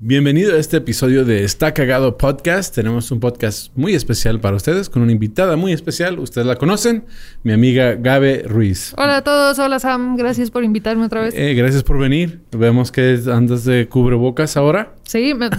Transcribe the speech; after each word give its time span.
Bienvenido 0.00 0.54
a 0.54 0.58
este 0.58 0.76
episodio 0.76 1.24
de 1.24 1.42
Está 1.42 1.74
Cagado 1.74 2.16
Podcast. 2.18 2.72
Tenemos 2.72 3.10
un 3.10 3.18
podcast 3.18 3.72
muy 3.76 3.94
especial 3.94 4.38
para 4.38 4.56
ustedes 4.56 4.88
con 4.88 5.02
una 5.02 5.10
invitada 5.10 5.56
muy 5.56 5.72
especial. 5.72 6.20
Ustedes 6.20 6.46
la 6.46 6.54
conocen, 6.54 7.04
mi 7.42 7.52
amiga 7.52 7.94
Gabe 7.96 8.44
Ruiz. 8.46 8.94
Hola 8.96 9.16
a 9.18 9.24
todos, 9.24 9.58
hola 9.58 9.80
Sam, 9.80 10.16
gracias 10.16 10.52
por 10.52 10.62
invitarme 10.62 11.04
otra 11.04 11.22
vez. 11.22 11.34
Eh, 11.36 11.52
gracias 11.54 11.82
por 11.82 11.98
venir. 11.98 12.40
Vemos 12.52 12.92
que 12.92 13.18
andas 13.32 13.64
de 13.64 13.88
cubrebocas 13.88 14.56
ahora. 14.56 14.94
Sí, 15.02 15.34
me- 15.34 15.50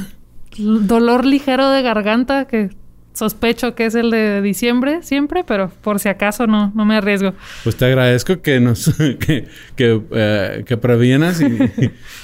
dolor 0.58 1.26
ligero 1.26 1.70
de 1.72 1.82
garganta 1.82 2.46
que 2.48 2.70
sospecho 3.20 3.76
que 3.76 3.86
es 3.86 3.96
el 3.96 4.10
de 4.12 4.42
diciembre 4.42 5.04
siempre, 5.04 5.44
pero 5.44 5.70
por 5.82 6.00
si 6.00 6.10
acaso 6.10 6.48
no, 6.48 6.72
no 6.74 6.86
me 6.86 6.96
arriesgo. 6.96 7.34
Pues 7.64 7.76
te 7.76 7.86
agradezco 7.86 8.42
que 8.42 8.60
nos 8.60 8.92
que, 9.20 9.48
que, 9.76 10.02
eh, 10.12 10.64
que 10.66 10.78
previenas 10.78 11.42
y 11.42 11.58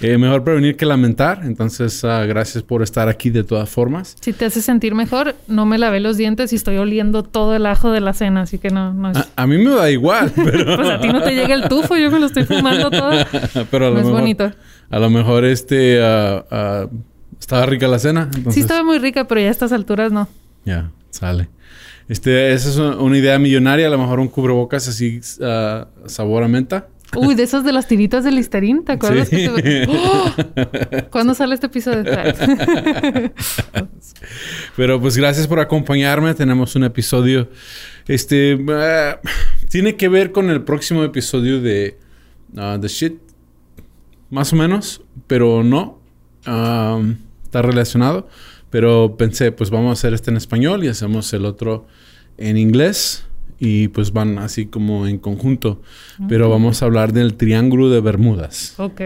eh, 0.02 0.18
mejor 0.18 0.44
prevenir 0.44 0.78
que 0.78 0.86
lamentar. 0.86 1.42
Entonces, 1.44 2.04
ah, 2.04 2.26
gracias 2.26 2.64
por 2.64 2.82
estar 2.82 3.10
aquí 3.10 3.30
de 3.30 3.44
todas 3.44 3.70
formas. 3.70 4.16
Si 4.20 4.34
te 4.34 4.46
hace 4.46 4.62
sentir 4.62 4.96
mejor, 4.96 5.36
no 5.48 5.66
me 5.66 5.78
lavé 5.78 6.00
los 6.00 6.18
dientes 6.18 6.54
y 6.54 6.56
estoy 6.56 6.78
oliendo 6.78 7.24
todo 7.24 7.56
el 7.56 7.66
ajo 7.66 7.92
de 7.92 8.00
la 8.00 8.14
cena, 8.14 8.42
así 8.42 8.58
que 8.58 8.70
no, 8.70 8.94
no 8.94 9.12
es... 9.12 9.18
A, 9.18 9.28
a 9.36 9.48
mí 9.48 9.58
me 9.58 9.72
da 9.72 9.92
igual, 9.92 10.32
pero, 10.36 10.78
Pues 10.78 10.90
a 10.90 11.00
ti 11.00 11.10
no 11.10 11.22
te 11.22 11.36
llega 11.36 11.54
el 11.54 11.68
tufo, 11.68 11.98
yo 11.98 12.10
me 12.10 12.20
lo 12.20 12.26
estoy 12.28 12.46
fumando 12.46 12.90
todo. 12.90 13.12
pero 13.70 13.88
a 13.88 13.90
lo 13.90 13.96
No 13.96 14.00
es 14.00 14.06
mejor, 14.06 14.22
bonito. 14.22 14.52
A 14.90 15.00
lo 15.00 15.10
mejor 15.10 15.46
este 15.46 16.02
ah, 16.02 16.46
ah, 16.50 16.88
estaba 17.40 17.66
rica 17.66 17.88
la 17.88 18.00
cena. 18.00 18.24
Entonces, 18.24 18.54
Sí 18.54 18.62
estaba 18.62 18.84
muy 18.84 19.00
rica, 19.00 19.28
pero 19.28 19.42
ya 19.42 19.48
a 19.48 19.52
estas 19.52 19.72
alturas 19.72 20.12
no. 20.12 20.28
Ya, 20.66 20.92
sale. 21.10 21.50
Este, 22.08 22.54
esa 22.54 22.70
es 22.70 22.78
una, 22.78 23.18
idea 23.18 23.40
millonaria, 23.40 23.88
a 23.88 23.90
lo 23.90 23.98
mejor 23.98 24.20
un 24.20 24.28
cubrebocas 24.28 24.88
así 24.88 25.22
ah, 25.42 25.88
sabor 26.06 26.44
a 26.44 26.48
menta. 26.48 26.88
Uy, 27.16 27.36
de 27.36 27.44
esas 27.44 27.64
de 27.64 27.72
las 27.72 27.88
tiritas 27.88 28.24
de 28.24 28.32
Listerine, 28.32 28.82
¿te 28.82 28.92
acuerdas? 28.92 29.30
Sí. 29.30 29.48
que 29.56 29.62
te- 29.62 29.88
¡Oh! 29.88 30.36
¿Cuándo 31.12 31.34
sale 31.34 31.56
este 31.56 31.68
episodio? 31.68 32.04
Pero 34.76 35.00
pues 35.00 35.16
gracias 35.16 35.48
por 35.48 35.60
acompañarme. 35.60 36.34
Tenemos 36.34 36.76
un 36.76 36.84
episodio. 36.84 37.50
Este 38.08 38.60
ah, 38.70 39.20
tiene 39.70 39.96
que 39.96 40.10
ver 40.10 40.32
con 40.32 40.50
el 40.50 40.64
próximo 40.64 41.04
episodio 41.04 41.62
de 41.62 41.98
ah, 42.58 42.78
The 42.80 42.88
Shit. 42.88 43.14
Más 44.30 44.52
o 44.54 44.56
menos, 44.56 45.02
pero 45.28 45.64
no. 45.64 46.02
Está 47.44 47.62
relacionado. 47.62 48.28
Pero 48.70 49.16
pensé, 49.18 49.52
pues 49.52 49.70
vamos 49.70 49.90
a 49.90 49.94
hacer 49.94 50.14
este 50.14 50.32
en 50.32 50.38
español 50.38 50.84
y 50.84 50.88
hacemos 50.90 51.32
el 51.34 51.46
otro 51.46 51.86
en 52.38 52.58
inglés. 52.58 53.26
Y 53.58 53.88
pues 53.88 54.12
van 54.12 54.38
así 54.38 54.66
como 54.66 55.08
en 55.08 55.18
conjunto. 55.18 55.82
Pero 56.28 56.50
vamos 56.50 56.82
a 56.82 56.86
hablar 56.86 57.14
del 57.14 57.36
Triángulo 57.36 57.90
de 57.90 58.02
Bermudas. 58.02 58.74
ok. 58.78 59.02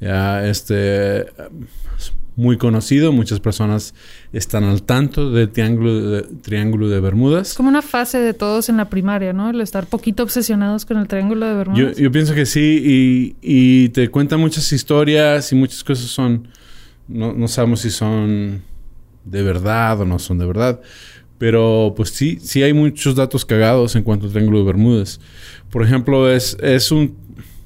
Ya, 0.00 0.46
este 0.46 1.20
es 1.20 2.12
muy 2.36 2.58
conocido, 2.58 3.12
muchas 3.12 3.40
personas 3.40 3.94
están 4.34 4.64
al 4.64 4.82
tanto 4.82 5.30
del 5.30 5.48
triángulo 5.50 6.10
de, 6.10 6.22
triángulo 6.42 6.90
de 6.90 6.96
Es 6.96 7.02
Bermudas. 7.02 7.54
como 7.54 7.70
una 7.70 7.80
fase 7.80 8.18
de 8.18 8.34
todos 8.34 8.68
en 8.68 8.76
la 8.76 8.90
primaria, 8.90 9.32
¿no? 9.32 9.48
El 9.48 9.60
estar 9.62 9.86
poquito 9.86 10.22
obsesionados 10.22 10.84
con 10.84 10.98
el 10.98 11.08
triángulo 11.08 11.46
de 11.46 11.52
Yo, 11.52 11.58
Bermudas. 11.58 11.96
yo 11.96 12.12
pienso 12.12 12.34
que 12.34 12.44
sí, 12.44 12.82
y, 12.84 13.36
y 13.40 13.88
te 13.88 14.08
cuentan 14.10 14.38
muchas 14.38 14.70
historias 14.70 15.50
y 15.52 15.54
muchas 15.54 15.82
cosas 15.82 16.06
son, 16.10 16.46
no, 17.08 17.32
no 17.32 17.48
sabemos 17.48 17.80
si 17.80 17.90
son 17.90 18.62
de 19.24 19.42
verdad 19.42 20.00
o 20.00 20.04
no 20.04 20.18
son 20.18 20.38
de 20.38 20.46
verdad, 20.46 20.80
pero 21.38 21.92
pues 21.96 22.10
sí, 22.10 22.38
sí 22.40 22.62
hay 22.62 22.72
muchos 22.72 23.14
datos 23.14 23.44
cagados 23.44 23.96
en 23.96 24.02
cuanto 24.02 24.26
al 24.26 24.32
triángulo 24.32 24.58
de 24.58 24.64
Bermudas. 24.64 25.20
Por 25.70 25.82
ejemplo, 25.84 26.30
es, 26.30 26.56
es 26.62 26.90
un, 26.90 27.16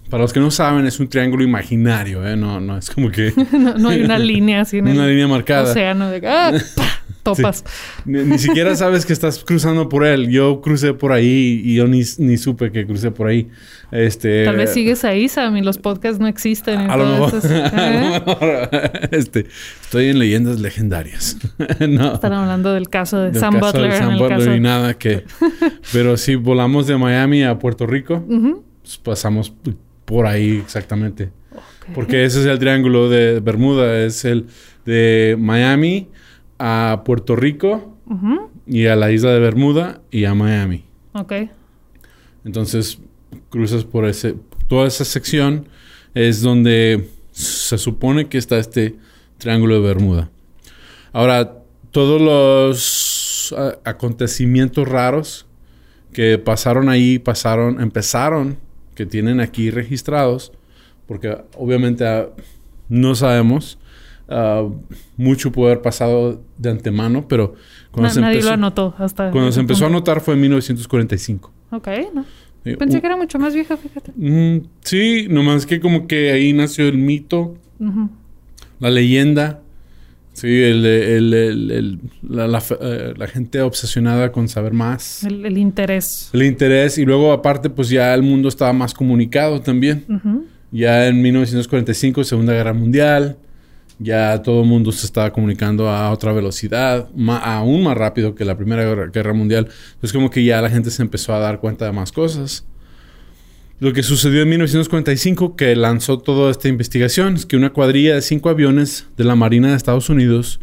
para 0.09 0.23
los 0.23 0.33
que 0.33 0.41
no 0.41 0.51
saben, 0.51 0.87
es 0.87 0.99
un 0.99 1.09
triángulo 1.09 1.45
imaginario, 1.45 2.27
¿eh? 2.27 2.37
No, 2.37 2.59
no 2.61 2.77
es 2.77 2.91
como 2.91 3.11
que 3.11 3.33
no, 3.53 3.79
no 3.79 3.89
hay 3.91 4.03
una 4.03 4.19
línea 4.19 4.63
así 4.63 4.79
en 4.79 4.89
una 4.89 5.05
el 5.05 5.11
línea 5.11 5.29
marcada. 5.29 5.71
océano 5.71 6.11
de 6.11 6.27
¡ah! 6.27 6.53
¡pa! 7.31 7.37
topas. 7.37 7.65
Ni, 8.05 8.23
ni 8.23 8.39
siquiera 8.39 8.75
sabes 8.77 9.07
que 9.07 9.13
estás 9.13 9.43
cruzando 9.45 9.89
por 9.89 10.05
él. 10.07 10.29
Yo 10.31 10.61
crucé 10.61 10.95
por 10.95 11.13
ahí 11.13 11.61
y 11.65 11.75
yo 11.77 11.87
ni, 11.87 12.03
ni 12.19 12.37
supe 12.37 12.71
que 12.73 12.87
crucé 12.87 13.11
por 13.11 13.29
ahí. 13.29 13.49
Este, 13.93 14.45
Tal 14.45 14.57
vez 14.57 14.73
sigues 14.73 15.05
ahí, 15.05 15.29
Sam, 15.29 15.57
y 15.57 15.63
los 15.63 15.79
podcasts 15.79 16.21
no 16.21 16.29
existen. 16.29 16.79
A 16.91 16.97
lo 16.97 17.07
mejor, 17.07 17.41
¿eh? 17.45 19.09
este, 19.11 19.47
estoy 19.83 20.07
en 20.09 20.19
leyendas 20.19 20.61
legendarias. 20.61 21.37
no. 21.89 22.15
Están 22.15 22.33
hablando 22.33 22.73
del 22.73 22.89
caso 22.89 23.19
de 23.19 23.31
Del 23.33 23.41
Sam 23.41 23.55
caso 23.59 23.73
de 23.79 23.79
Butler. 23.89 23.93
Sam 23.99 24.07
en 24.09 24.13
el 24.15 24.19
Butler 24.21 24.39
caso. 24.39 24.55
y 24.55 24.61
nada 24.61 24.95
que. 24.95 25.25
Pero 25.93 26.17
si 26.17 26.37
volamos 26.37 26.87
de 26.87 26.97
Miami 26.97 27.43
a 27.43 27.59
Puerto 27.59 27.87
Rico, 27.87 28.25
Ujú. 28.29 28.63
pues 28.83 28.97
pasamos 28.99 29.53
por 30.05 30.27
ahí 30.27 30.61
exactamente. 30.65 31.31
Ok. 31.53 31.95
Porque 31.95 32.25
ese 32.25 32.41
es 32.41 32.47
el 32.47 32.59
triángulo 32.61 33.09
de 33.09 33.41
Bermuda. 33.41 33.99
Es 34.05 34.25
el 34.25 34.47
de 34.87 35.37
Miami 35.39 36.09
a 36.61 37.03
Puerto 37.05 37.35
Rico 37.35 37.97
y 38.67 38.87
a 38.87 38.95
la 38.95 39.11
isla 39.11 39.31
de 39.31 39.41
Bermuda 39.41 40.03
y 40.11 40.27
a 40.27 40.35
Miami. 40.35 40.85
Ok. 41.15 41.33
Entonces 42.45 42.99
cruzas 43.49 43.85
por 43.85 44.05
ese, 44.05 44.37
toda 44.69 44.87
esa 44.87 45.05
sección 45.05 45.69
es 46.15 46.43
donde 46.43 47.09
se 47.31 47.79
supone 47.79 48.29
que 48.29 48.39
está 48.39 48.59
este 48.59 48.97
triángulo 49.39 49.77
de 49.77 49.81
Bermuda. 49.81 50.31
Ahora, 51.13 51.57
todos 51.91 52.21
los 52.21 53.55
acontecimientos 53.85 54.87
raros 54.87 55.47
que 56.13 56.39
pasaron 56.39 56.89
ahí, 56.89 57.19
pasaron, 57.19 57.81
empezaron, 57.81 58.59
que 58.95 59.07
tienen 59.07 59.41
aquí 59.41 59.71
registrados, 59.71 60.53
porque 61.07 61.39
obviamente 61.57 62.07
ah, 62.07 62.29
no 62.89 63.15
sabemos, 63.15 63.79
ah, 64.31 64.67
mucho 65.17 65.53
puede 65.53 65.73
haber 65.73 65.83
pasado 65.83 66.41
de 66.59 66.71
antemano, 66.71 67.27
pero 67.29 67.55
cuando, 67.91 68.09
Na- 68.09 68.15
se, 68.15 68.21
nadie 68.21 68.35
empezó, 68.37 68.49
lo 68.51 68.55
anotó 68.55 68.95
hasta. 68.99 69.31
cuando 69.31 69.49
se 69.51 69.55
ese 69.55 69.61
empezó 69.61 69.85
a 69.85 69.89
anotar 69.89 70.21
fue 70.21 70.35
en 70.35 70.41
1945. 70.43 71.53
Ok, 71.73 71.89
no. 72.15 72.25
Eh, 72.65 72.77
Pensé 72.77 73.01
que 73.01 73.07
era 73.07 73.17
mucho 73.17 73.39
más 73.39 73.55
vieja, 73.55 73.77
fíjate. 73.77 74.13
Mm, 74.17 74.67
sí, 74.83 75.27
nomás 75.31 75.65
que 75.67 75.81
como 75.81 76.07
que 76.07 76.31
ahí 76.33 76.53
nació 76.53 76.89
el 76.89 76.99
mito, 76.99 77.55
la 78.79 78.91
leyenda. 78.91 79.61
Sí, 80.33 80.47
el, 80.63 80.87
el- 80.87 81.35
el- 81.35 81.99
la, 82.23 82.47
la 82.47 82.63
eh, 82.81 83.15
la 83.17 83.27
gente 83.27 83.61
obsesionada 83.63 84.31
con 84.33 84.49
saber 84.49 84.73
más. 84.73 85.25
El, 85.25 85.59
interés. 85.59 86.31
El 86.33 86.43
interés. 86.45 86.99
Y 86.99 87.05
luego 87.05 87.33
aparte, 87.33 87.69
pues 87.69 87.89
ya 87.89 88.15
el 88.15 88.23
mundo 88.23 88.49
estaba 88.49 88.73
más 88.73 88.95
comunicado 88.95 89.61
también. 89.61 90.05
Ya 90.71 91.09
en 91.09 91.21
1945, 91.21 92.23
Segunda 92.25 92.53
Guerra 92.53 92.73
Mundial, 92.73 93.37
ya 94.03 94.43
todo 94.43 94.63
el 94.63 94.67
mundo 94.69 94.91
se 94.93 95.05
estaba 95.07 95.31
comunicando 95.31 95.89
a 95.89 96.11
otra 96.11 96.33
velocidad, 96.33 97.09
aún 97.43 97.83
más 97.85 97.97
rápido 97.97 98.35
que 98.35 98.45
la 98.47 98.57
Primera 98.57 98.83
Guerra, 98.83 99.07
Guerra 99.13 99.35
Mundial. 99.35 99.69
Entonces 99.95 100.13
como 100.13 100.31
que 100.31 100.43
ya 100.43 100.61
la 100.63 100.71
gente 100.71 100.91
se 100.91 101.03
empezó 101.03 101.35
a 101.35 101.39
dar 101.39 101.61
cuenta 101.61 101.85
de 101.85 101.93
más 101.93 102.11
cosas. 102.11 102.65
Lo 103.79 103.93
que 103.93 104.03
sucedió 104.03 104.43
en 104.43 104.49
1945, 104.51 105.57
que 105.57 105.75
lanzó 105.77 106.19
toda 106.19 106.51
esta 106.51 106.69
investigación, 106.69 107.35
es 107.37 107.47
que 107.47 107.57
una 107.57 107.71
cuadrilla 107.71 108.15
de 108.15 108.23
cinco 108.23 108.49
aviones 108.51 109.07
de 109.17 109.25
la 109.25 109.35
Marina 109.37 109.69
de 109.71 109.77
Estados 109.77 110.09
Unidos 110.11 110.61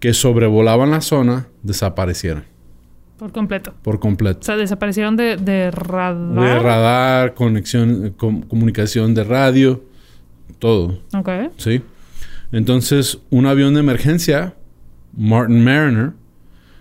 que 0.00 0.12
sobrevolaban 0.14 0.90
la 0.90 1.00
zona 1.00 1.48
desaparecieron 1.62 2.44
Por 3.18 3.32
completo. 3.32 3.74
por 3.82 3.98
completo. 4.00 4.40
O 4.40 4.44
sea, 4.44 4.56
desaparecieron 4.56 5.16
de, 5.16 5.36
de 5.36 5.70
radar. 5.70 6.34
De 6.34 6.58
radar, 6.58 7.34
conexión, 7.34 8.14
com- 8.16 8.42
comunicación 8.42 9.14
de 9.14 9.24
radio, 9.24 9.82
todo. 10.58 11.00
Ok. 11.14 11.28
¿sí? 11.56 11.82
Entonces, 12.52 13.18
un 13.30 13.46
avión 13.46 13.74
de 13.74 13.80
emergencia, 13.80 14.54
Martin 15.16 15.62
Mariner, 15.64 16.12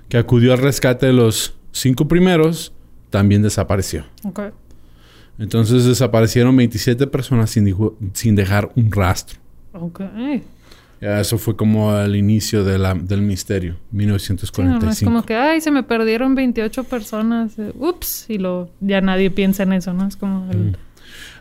que 0.09 0.17
acudió 0.17 0.53
al 0.53 0.59
rescate 0.59 1.07
de 1.07 1.13
los 1.13 1.55
cinco 1.71 2.07
primeros, 2.07 2.73
también 3.09 3.41
desapareció. 3.41 4.05
Entonces 5.39 5.85
desaparecieron 5.85 6.55
27 6.55 7.05
personas 7.07 7.51
sin, 7.51 8.35
dejar 8.35 8.71
un 8.75 8.91
rastro. 8.91 9.39
Ok. 9.73 10.01
Ya 10.99 11.19
eso 11.19 11.37
fue 11.37 11.55
como 11.55 11.95
el 11.95 12.15
inicio 12.15 12.63
de 12.63 12.79
la- 12.79 12.95
del 12.95 13.21
misterio, 13.21 13.73
Sí, 13.73 13.79
no, 13.91 13.97
1945. 13.99 14.85
no 14.85 14.91
es 14.91 15.03
como 15.03 15.23
que, 15.23 15.35
ay, 15.35 15.61
se 15.61 15.69
me 15.69 15.83
perdieron 15.83 16.33
28 16.33 16.85
personas. 16.85 17.59
eh, 17.59 17.71
ups. 17.77 18.25
Y 18.29 18.39
lo, 18.39 18.71
ya 18.79 18.99
nadie 19.01 19.29
piensa 19.29 19.61
en 19.63 19.73
eso, 19.73 19.93
¿no? 19.93 20.07
Es 20.07 20.15
como 20.17 20.49
el, 20.51 20.57
Mm. 20.71 20.73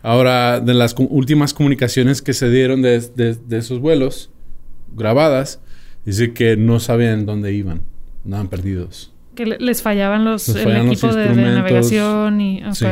Ahora, 0.06 0.60
de 0.60 0.72
las 0.72 0.94
últimas 0.98 1.52
comunicaciones 1.52 2.22
que 2.22 2.32
se 2.32 2.48
dieron 2.48 2.80
de, 2.80 3.00
de- 3.16 3.34
de 3.34 3.58
esos 3.58 3.80
vuelos 3.80 4.30
grabadas, 4.94 5.60
dice 6.04 6.32
que 6.32 6.56
no 6.56 6.78
sabían 6.78 7.26
dónde 7.26 7.52
iban, 7.52 7.80
andaban 8.24 8.48
perdidos. 8.48 9.12
Que 9.34 9.46
le- 9.46 9.58
les 9.58 9.82
fallaban 9.82 10.24
los, 10.24 10.46
Les 10.46 10.56
el 10.58 10.62
fallaban 10.62 10.86
los 10.86 10.92
equipo 10.94 11.08
de, 11.14 11.20
de 11.22 11.26
instrumentos. 11.26 11.58
navegación 11.58 12.40
y... 12.40 12.64
ok. 12.64 12.74
Sí. 12.74 12.86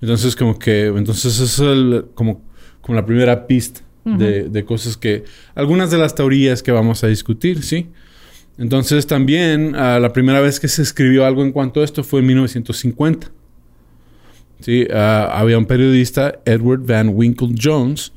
Entonces, 0.00 0.36
como 0.36 0.58
que, 0.58 0.86
entonces 0.86 1.40
es 1.40 1.58
el- 1.58 2.04
como, 2.14 2.42
como 2.80 2.94
la 2.94 3.04
primera 3.04 3.46
pista 3.46 3.80
de, 4.04 4.44
de 4.48 4.64
cosas 4.64 4.96
que, 4.96 5.24
algunas 5.56 5.90
de 5.90 5.98
las 5.98 6.14
teorías 6.14 6.62
que 6.62 6.70
vamos 6.70 7.02
a 7.02 7.08
discutir, 7.08 7.64
¿sí? 7.64 7.88
Entonces, 8.56 9.08
también, 9.08 9.74
ah, 9.74 9.98
la 10.00 10.12
primera 10.12 10.40
vez 10.40 10.60
que 10.60 10.68
se 10.68 10.80
escribió 10.82 11.26
algo 11.26 11.42
en 11.42 11.50
cuanto 11.50 11.80
a 11.80 11.84
esto 11.84 12.04
fue 12.04 12.20
en 12.20 12.26
1950. 12.26 13.32
Sí, 14.60 14.86
ah, 14.92 15.30
había 15.34 15.58
un 15.58 15.66
periodista, 15.66 16.40
Edward 16.44 16.80
Van 16.86 17.10
Winkle 17.10 17.54
Jones, 17.60 18.12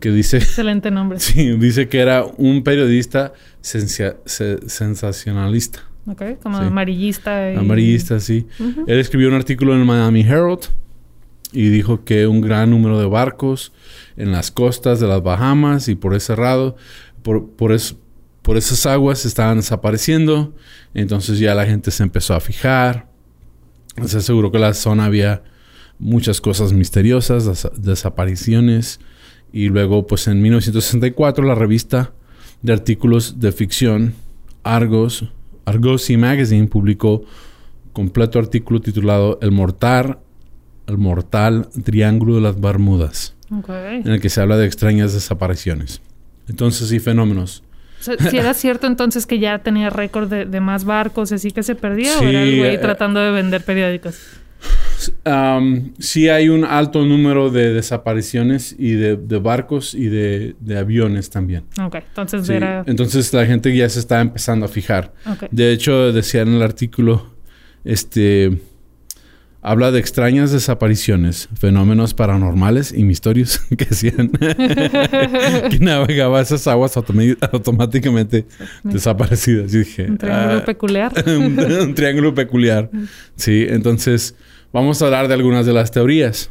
que 0.00 0.10
dice, 0.10 0.36
Excelente 0.38 0.90
nombre. 0.90 1.20
sí, 1.20 1.52
dice 1.58 1.88
que 1.88 1.98
era 2.00 2.24
un 2.24 2.62
periodista 2.64 3.32
se- 3.60 3.86
sensacionalista. 4.68 5.80
Ok, 6.06 6.22
como 6.42 6.58
Sí. 6.58 6.64
amarillista. 6.66 7.52
Y... 7.52 7.56
Amarillista, 7.56 8.18
sí. 8.18 8.46
Él 8.86 8.98
escribió 8.98 9.28
un 9.28 9.34
artículo 9.34 9.74
en 9.74 9.80
el 9.80 9.84
Miami 9.86 10.22
Herald 10.22 10.60
y 11.52 11.68
dijo 11.68 12.04
que 12.04 12.26
un 12.26 12.40
gran 12.40 12.70
número 12.70 12.98
de 12.98 13.06
barcos 13.06 13.72
en 14.16 14.32
las 14.32 14.50
costas 14.50 15.00
de 15.00 15.06
las 15.06 15.22
Bahamas 15.22 15.88
y 15.88 15.94
por 15.94 16.14
ese 16.14 16.34
lado, 16.36 16.76
por, 17.22 17.50
por, 17.50 17.72
es- 17.72 17.94
por 18.42 18.56
esas 18.56 18.86
aguas 18.86 19.26
estaban 19.26 19.58
desapareciendo. 19.58 20.54
Entonces 20.94 21.38
ya 21.38 21.54
la 21.54 21.66
gente 21.66 21.90
se 21.90 22.02
empezó 22.02 22.34
a 22.34 22.40
fijar. 22.40 23.06
Se 24.06 24.16
aseguró 24.18 24.50
que 24.50 24.58
la 24.58 24.72
zona 24.74 25.04
había 25.04 25.42
muchas 25.98 26.40
cosas 26.40 26.72
misteriosas, 26.72 27.44
des- 27.46 27.68
desapariciones. 27.82 29.00
Y 29.52 29.68
luego, 29.68 30.06
pues 30.06 30.26
en 30.28 30.42
1964, 30.42 31.44
la 31.44 31.54
revista 31.54 32.12
de 32.62 32.72
artículos 32.72 33.40
de 33.40 33.52
ficción 33.52 34.14
Argos, 34.62 35.24
Argosy 35.64 36.16
Magazine 36.16 36.66
publicó 36.66 37.24
completo 37.92 38.38
artículo 38.38 38.80
titulado 38.80 39.38
El 39.42 39.50
mortal, 39.52 40.18
el 40.86 40.98
mortal 40.98 41.68
triángulo 41.84 42.34
de 42.36 42.40
las 42.42 42.60
Bermudas, 42.60 43.34
en 44.04 44.12
el 44.12 44.20
que 44.20 44.28
se 44.28 44.40
habla 44.40 44.56
de 44.56 44.66
extrañas 44.66 45.14
desapariciones. 45.14 46.00
Entonces, 46.48 46.88
sí, 46.88 46.98
fenómenos. 47.00 47.62
Si 48.00 48.36
era 48.36 48.54
cierto 48.54 48.86
entonces 48.86 49.26
que 49.26 49.38
ya 49.38 49.58
tenía 49.58 49.90
récord 49.90 50.28
de, 50.28 50.44
de 50.44 50.60
más 50.60 50.84
barcos 50.84 51.32
y 51.32 51.34
así 51.34 51.50
que 51.50 51.62
se 51.64 51.74
perdía 51.74 52.16
o 52.18 52.22
era 52.22 52.42
el 52.42 52.56
güey 52.58 52.74
eh, 52.76 52.78
tratando 52.78 53.18
de 53.20 53.30
vender 53.32 53.64
periódicos. 53.64 54.16
Am, 55.24 55.92
sí 55.98 56.28
hay 56.28 56.48
un 56.48 56.64
alto 56.64 57.04
número 57.04 57.50
de 57.50 57.72
desapariciones 57.72 58.74
y 58.78 58.92
de, 58.92 59.16
de 59.16 59.38
barcos 59.38 59.94
y 59.94 60.06
de, 60.06 60.56
de 60.60 60.78
aviones 60.78 61.30
también. 61.30 61.64
Ok, 61.80 61.96
entonces 61.96 62.46
Sí, 62.46 62.52
era... 62.54 62.82
Entonces 62.86 63.32
la 63.32 63.46
gente 63.46 63.74
ya 63.74 63.88
se 63.88 64.00
está 64.00 64.20
empezando 64.20 64.66
a 64.66 64.68
fijar. 64.68 65.12
De 65.50 65.72
hecho, 65.72 66.12
decía 66.12 66.42
en 66.42 66.48
el 66.54 66.62
artículo, 66.62 67.32
este, 67.84 68.58
habla 69.60 69.90
de 69.90 69.98
extrañas 69.98 70.52
desapariciones, 70.52 71.48
fenómenos 71.58 72.14
paranormales 72.14 72.92
y 72.96 73.04
misterios 73.04 73.58
que 73.76 73.84
hacían 73.90 74.28
que 75.70 75.78
navegaba 75.80 76.40
esas 76.40 76.66
aguas 76.66 76.96
automáticamente 76.96 78.46
desaparecidas. 78.84 79.74
Y 79.74 79.78
dije, 79.78 80.06
Un 80.10 80.18
triángulo 80.18 80.58
"Ah, 80.60 80.64
peculiar. 80.64 81.12
un, 81.26 81.58
un 81.58 81.94
triángulo 81.94 82.34
peculiar. 82.34 82.90
Sí, 83.36 83.66
entonces 83.68 84.34
vamos 84.72 85.02
a 85.02 85.06
hablar 85.06 85.28
de 85.28 85.34
algunas 85.34 85.66
de 85.66 85.72
las 85.72 85.90
teorías. 85.90 86.50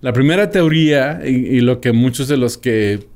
La 0.00 0.12
primera 0.12 0.50
teoría, 0.50 1.20
y, 1.24 1.30
y 1.30 1.60
lo 1.60 1.80
que 1.80 1.92
muchos 1.92 2.28
de 2.28 2.36
los 2.36 2.56
que 2.56 3.08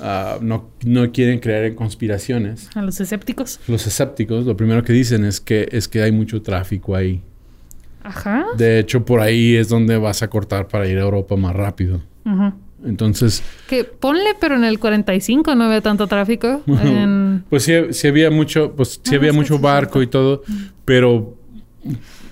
ah, 0.00 0.38
no, 0.40 0.70
no 0.84 1.10
quieren 1.12 1.40
creer 1.40 1.64
en 1.64 1.74
conspiraciones, 1.74 2.70
A 2.74 2.82
los 2.82 3.00
escépticos. 3.00 3.58
los 3.66 3.86
escépticos, 3.86 4.46
lo 4.46 4.56
primero 4.56 4.82
que 4.84 4.92
dicen 4.92 5.24
es 5.24 5.40
que, 5.40 5.68
es 5.72 5.88
que 5.88 6.02
hay 6.02 6.12
mucho 6.12 6.40
tráfico 6.40 6.94
ahí. 6.94 7.22
Ajá. 8.08 8.46
De 8.56 8.78
hecho, 8.80 9.04
por 9.04 9.20
ahí 9.20 9.54
es 9.56 9.68
donde 9.68 9.96
vas 9.98 10.22
a 10.22 10.28
cortar 10.28 10.68
para 10.68 10.86
ir 10.88 10.98
a 10.98 11.02
Europa 11.02 11.36
más 11.36 11.54
rápido. 11.54 12.00
Ujú. 12.24 12.52
Entonces, 12.84 13.42
Que 13.68 13.82
ponle, 13.84 14.30
pero 14.40 14.54
en 14.54 14.64
el 14.64 14.78
45 14.78 15.54
no 15.56 15.64
había 15.64 15.80
tanto 15.80 16.06
tráfico. 16.06 16.62
En... 16.66 17.44
pues 17.50 17.64
sí, 17.64 17.72
sí 17.90 18.06
había 18.08 18.30
mucho, 18.30 18.72
pues 18.76 19.00
sí 19.02 19.14
Ah, 19.14 19.18
había 19.18 19.32
mucho 19.32 19.58
barco 19.58 20.00
y 20.02 20.06
todo, 20.06 20.42
pero 20.84 21.36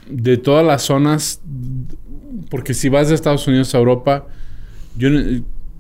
de 0.09 0.37
todas 0.37 0.65
las 0.65 0.83
zonas, 0.83 1.41
porque 2.51 2.75
si 2.75 2.89
vas 2.89 3.09
de 3.09 3.15
Estados 3.17 3.47
Unidos 3.49 3.75
a 3.75 3.79
Europa, 3.79 4.27
yo 4.97 5.09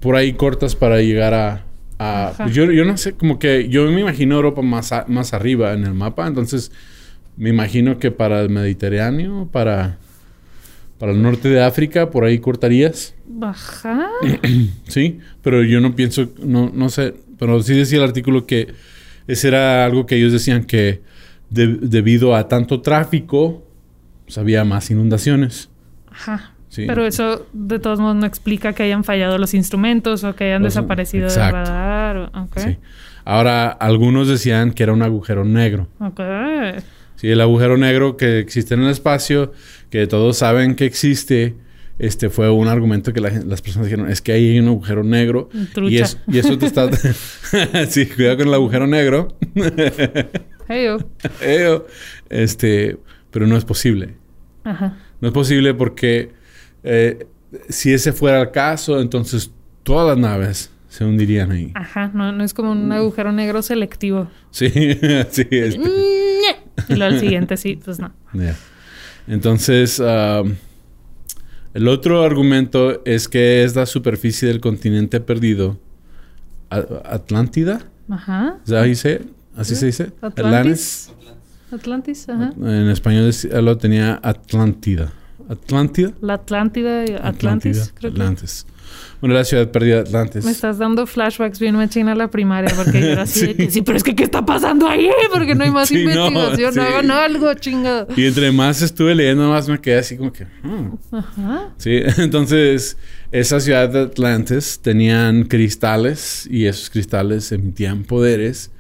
por 0.00 0.16
ahí 0.16 0.32
cortas 0.34 0.74
para 0.74 1.00
llegar 1.00 1.32
a, 1.34 1.64
a- 1.98 2.28
Ajá. 2.28 2.44
pues 2.44 2.54
yo, 2.54 2.64
yo 2.70 2.84
no 2.84 2.96
sé, 2.96 3.12
como 3.12 3.38
que 3.38 3.68
yo 3.68 3.84
me 3.90 4.00
imagino 4.00 4.34
Europa 4.36 4.62
más, 4.62 4.92
a- 4.92 5.04
más 5.08 5.32
arriba 5.32 5.72
en 5.72 5.84
el 5.84 5.94
mapa, 5.94 6.26
entonces 6.26 6.72
me 7.36 7.50
imagino 7.50 7.98
que 7.98 8.10
para 8.10 8.40
el 8.40 8.48
Mediterráneo, 8.50 9.48
para, 9.52 9.98
para 10.98 11.12
el 11.12 11.22
norte 11.22 11.48
de 11.48 11.62
África, 11.62 12.10
por 12.10 12.24
ahí 12.24 12.38
cortarías. 12.38 13.14
Ajá. 13.42 14.06
Sí, 14.88 15.18
pero 15.42 15.62
yo 15.62 15.80
no 15.80 15.94
pienso, 15.94 16.28
no, 16.42 16.70
no 16.72 16.88
sé, 16.88 17.14
pero 17.38 17.62
sí 17.62 17.74
decía 17.74 17.98
el 17.98 18.04
artículo 18.04 18.46
que 18.46 18.68
ese 19.26 19.48
era 19.48 19.84
algo 19.84 20.06
que 20.06 20.16
ellos 20.16 20.32
decían 20.32 20.64
que 20.64 21.02
de- 21.50 21.76
debido 21.80 22.34
a 22.36 22.48
tanto 22.48 22.80
tráfico, 22.80 23.62
pues 24.24 24.38
había 24.38 24.64
más 24.64 24.90
inundaciones. 24.90 25.68
Ajá. 26.10 26.52
Sí. 26.68 26.84
Pero 26.86 27.06
eso 27.06 27.46
de 27.52 27.78
todos 27.78 28.00
modos 28.00 28.16
no 28.16 28.26
explica 28.26 28.72
que 28.72 28.82
hayan 28.82 29.02
fallado 29.04 29.38
los 29.38 29.54
instrumentos 29.54 30.24
o 30.24 30.34
que 30.34 30.44
hayan 30.44 30.62
Los- 30.62 30.74
desaparecido 30.74 31.28
del 31.28 31.36
radar. 31.52 32.30
Sí. 32.56 32.76
Ahora, 33.24 33.68
algunos 33.68 34.28
decían 34.28 34.72
que 34.72 34.82
era 34.82 34.92
un 34.92 35.02
agujero 35.02 35.44
negro. 35.44 35.88
Ok. 36.00 36.20
Sí, 37.16 37.28
el 37.28 37.40
agujero 37.40 37.76
negro 37.76 38.16
que 38.16 38.38
existe 38.38 38.74
en 38.74 38.82
el 38.82 38.90
espacio, 38.90 39.52
que 39.90 40.06
todos 40.06 40.36
saben 40.38 40.74
que 40.74 40.84
existe, 40.84 41.54
este 41.98 42.28
fue 42.28 42.50
un 42.50 42.68
argumento 42.68 43.12
que 43.12 43.20
la 43.20 43.30
las 43.30 43.62
personas 43.62 43.86
dijeron, 43.88 44.10
es 44.10 44.20
que 44.20 44.32
ahí 44.32 44.50
hay 44.50 44.58
un 44.58 44.68
agujero 44.68 45.02
negro. 45.02 45.48
Trucha. 45.72 45.92
Y, 45.94 45.98
es- 45.98 46.18
y 46.28 46.38
eso 46.38 46.58
te 46.58 46.66
está... 46.66 46.88
sí, 47.88 48.06
cuidado 48.06 48.36
con 48.38 48.48
el 48.48 48.54
agujero 48.54 48.86
negro. 48.86 49.36
Hey, 50.68 50.86
oh. 50.88 50.98
Eo. 51.40 51.86
Este, 52.28 52.98
pero 53.30 53.46
no 53.46 53.56
es 53.56 53.64
posible. 53.64 54.14
Ajá. 54.64 54.98
No 55.20 55.28
es 55.28 55.34
posible 55.34 55.74
porque 55.74 56.32
eh, 56.82 57.26
si 57.68 57.92
ese 57.92 58.12
fuera 58.12 58.40
el 58.42 58.50
caso, 58.50 59.00
entonces 59.00 59.50
todas 59.84 60.06
las 60.08 60.18
naves 60.18 60.70
se 60.88 61.04
hundirían 61.04 61.52
ahí. 61.52 61.72
Ajá. 61.74 62.10
No, 62.12 62.32
no 62.32 62.42
es 62.44 62.52
como 62.52 62.72
un 62.72 62.90
agujero 62.92 63.32
negro 63.32 63.62
selectivo. 63.62 64.28
Sí, 64.50 64.68
sí. 65.30 65.46
este, 65.50 65.78
Y 66.88 66.94
luego 66.96 67.14
el 67.14 67.20
siguiente 67.20 67.56
sí, 67.56 67.78
pues 67.84 67.98
no. 67.98 68.12
Entonces, 69.28 70.00
el 70.00 71.88
otro 71.88 72.22
argumento 72.22 73.02
es 73.04 73.28
que 73.28 73.64
es 73.64 73.74
la 73.76 73.86
superficie 73.86 74.48
del 74.48 74.60
continente 74.60 75.20
perdido. 75.20 75.78
Atlántida, 76.70 77.80
Ajá. 78.10 78.58
¿Así 79.56 79.74
se 79.74 79.86
dice? 79.86 80.12
Atlantis. 80.20 81.12
Atlantis, 81.72 82.28
ajá. 82.28 82.52
En 82.58 82.88
español 82.90 83.28
es- 83.28 83.44
lo 83.44 83.76
tenía 83.78 84.20
Atlántida. 84.22 85.12
¿Atlántida? 85.48 86.12
La 86.20 86.34
Atlántida 86.34 87.04
y 87.04 87.12
Atlantis, 87.12 87.92
creo 87.94 88.12
que. 88.12 88.20
Atlantis. 88.20 88.66
Bueno, 89.20 89.34
la 89.34 89.44
ciudad 89.44 89.70
perdida 89.70 89.96
de 89.96 90.00
Atlantis. 90.02 90.44
Me 90.44 90.50
estás 90.50 90.78
dando 90.78 91.06
flashbacks 91.06 91.58
bien 91.58 91.74
machina 91.74 92.12
a 92.12 92.14
la 92.14 92.30
primaria 92.30 92.72
porque 92.76 93.00
yo 93.00 93.06
era 93.06 93.22
así 93.22 93.46
de 93.46 93.54
que 93.56 93.70
sí, 93.70 93.82
pero 93.82 93.96
es 93.96 94.04
que 94.04 94.14
¿qué 94.14 94.24
está 94.24 94.44
pasando 94.44 94.86
ahí? 94.86 95.08
Porque 95.32 95.54
no 95.54 95.64
hay 95.64 95.70
más 95.70 95.88
Sí, 95.96 96.04
no, 96.04 96.28
investigación, 96.28 96.74
sí. 96.74 96.80
hagan 96.80 97.10
algo, 97.10 97.52
chingado. 97.54 98.08
Y 98.14 98.26
entre 98.26 98.52
más 98.52 98.82
estuve 98.82 99.14
leyendo, 99.14 99.48
más 99.48 99.68
me 99.68 99.80
quedé 99.80 99.98
así 99.98 100.16
como 100.16 100.32
que... 100.32 100.44
hmm. 100.44 101.14
Ajá. 101.14 101.74
Sí, 101.78 102.00
entonces 102.18 102.98
esa 103.32 103.60
ciudad 103.60 103.88
de 103.88 104.00
Atlantis 104.00 104.80
tenían 104.82 105.44
cristales 105.44 106.46
y 106.50 106.66
esos 106.66 106.90
cristales 106.90 107.50
emitían 107.52 108.04
poderes 108.04 108.70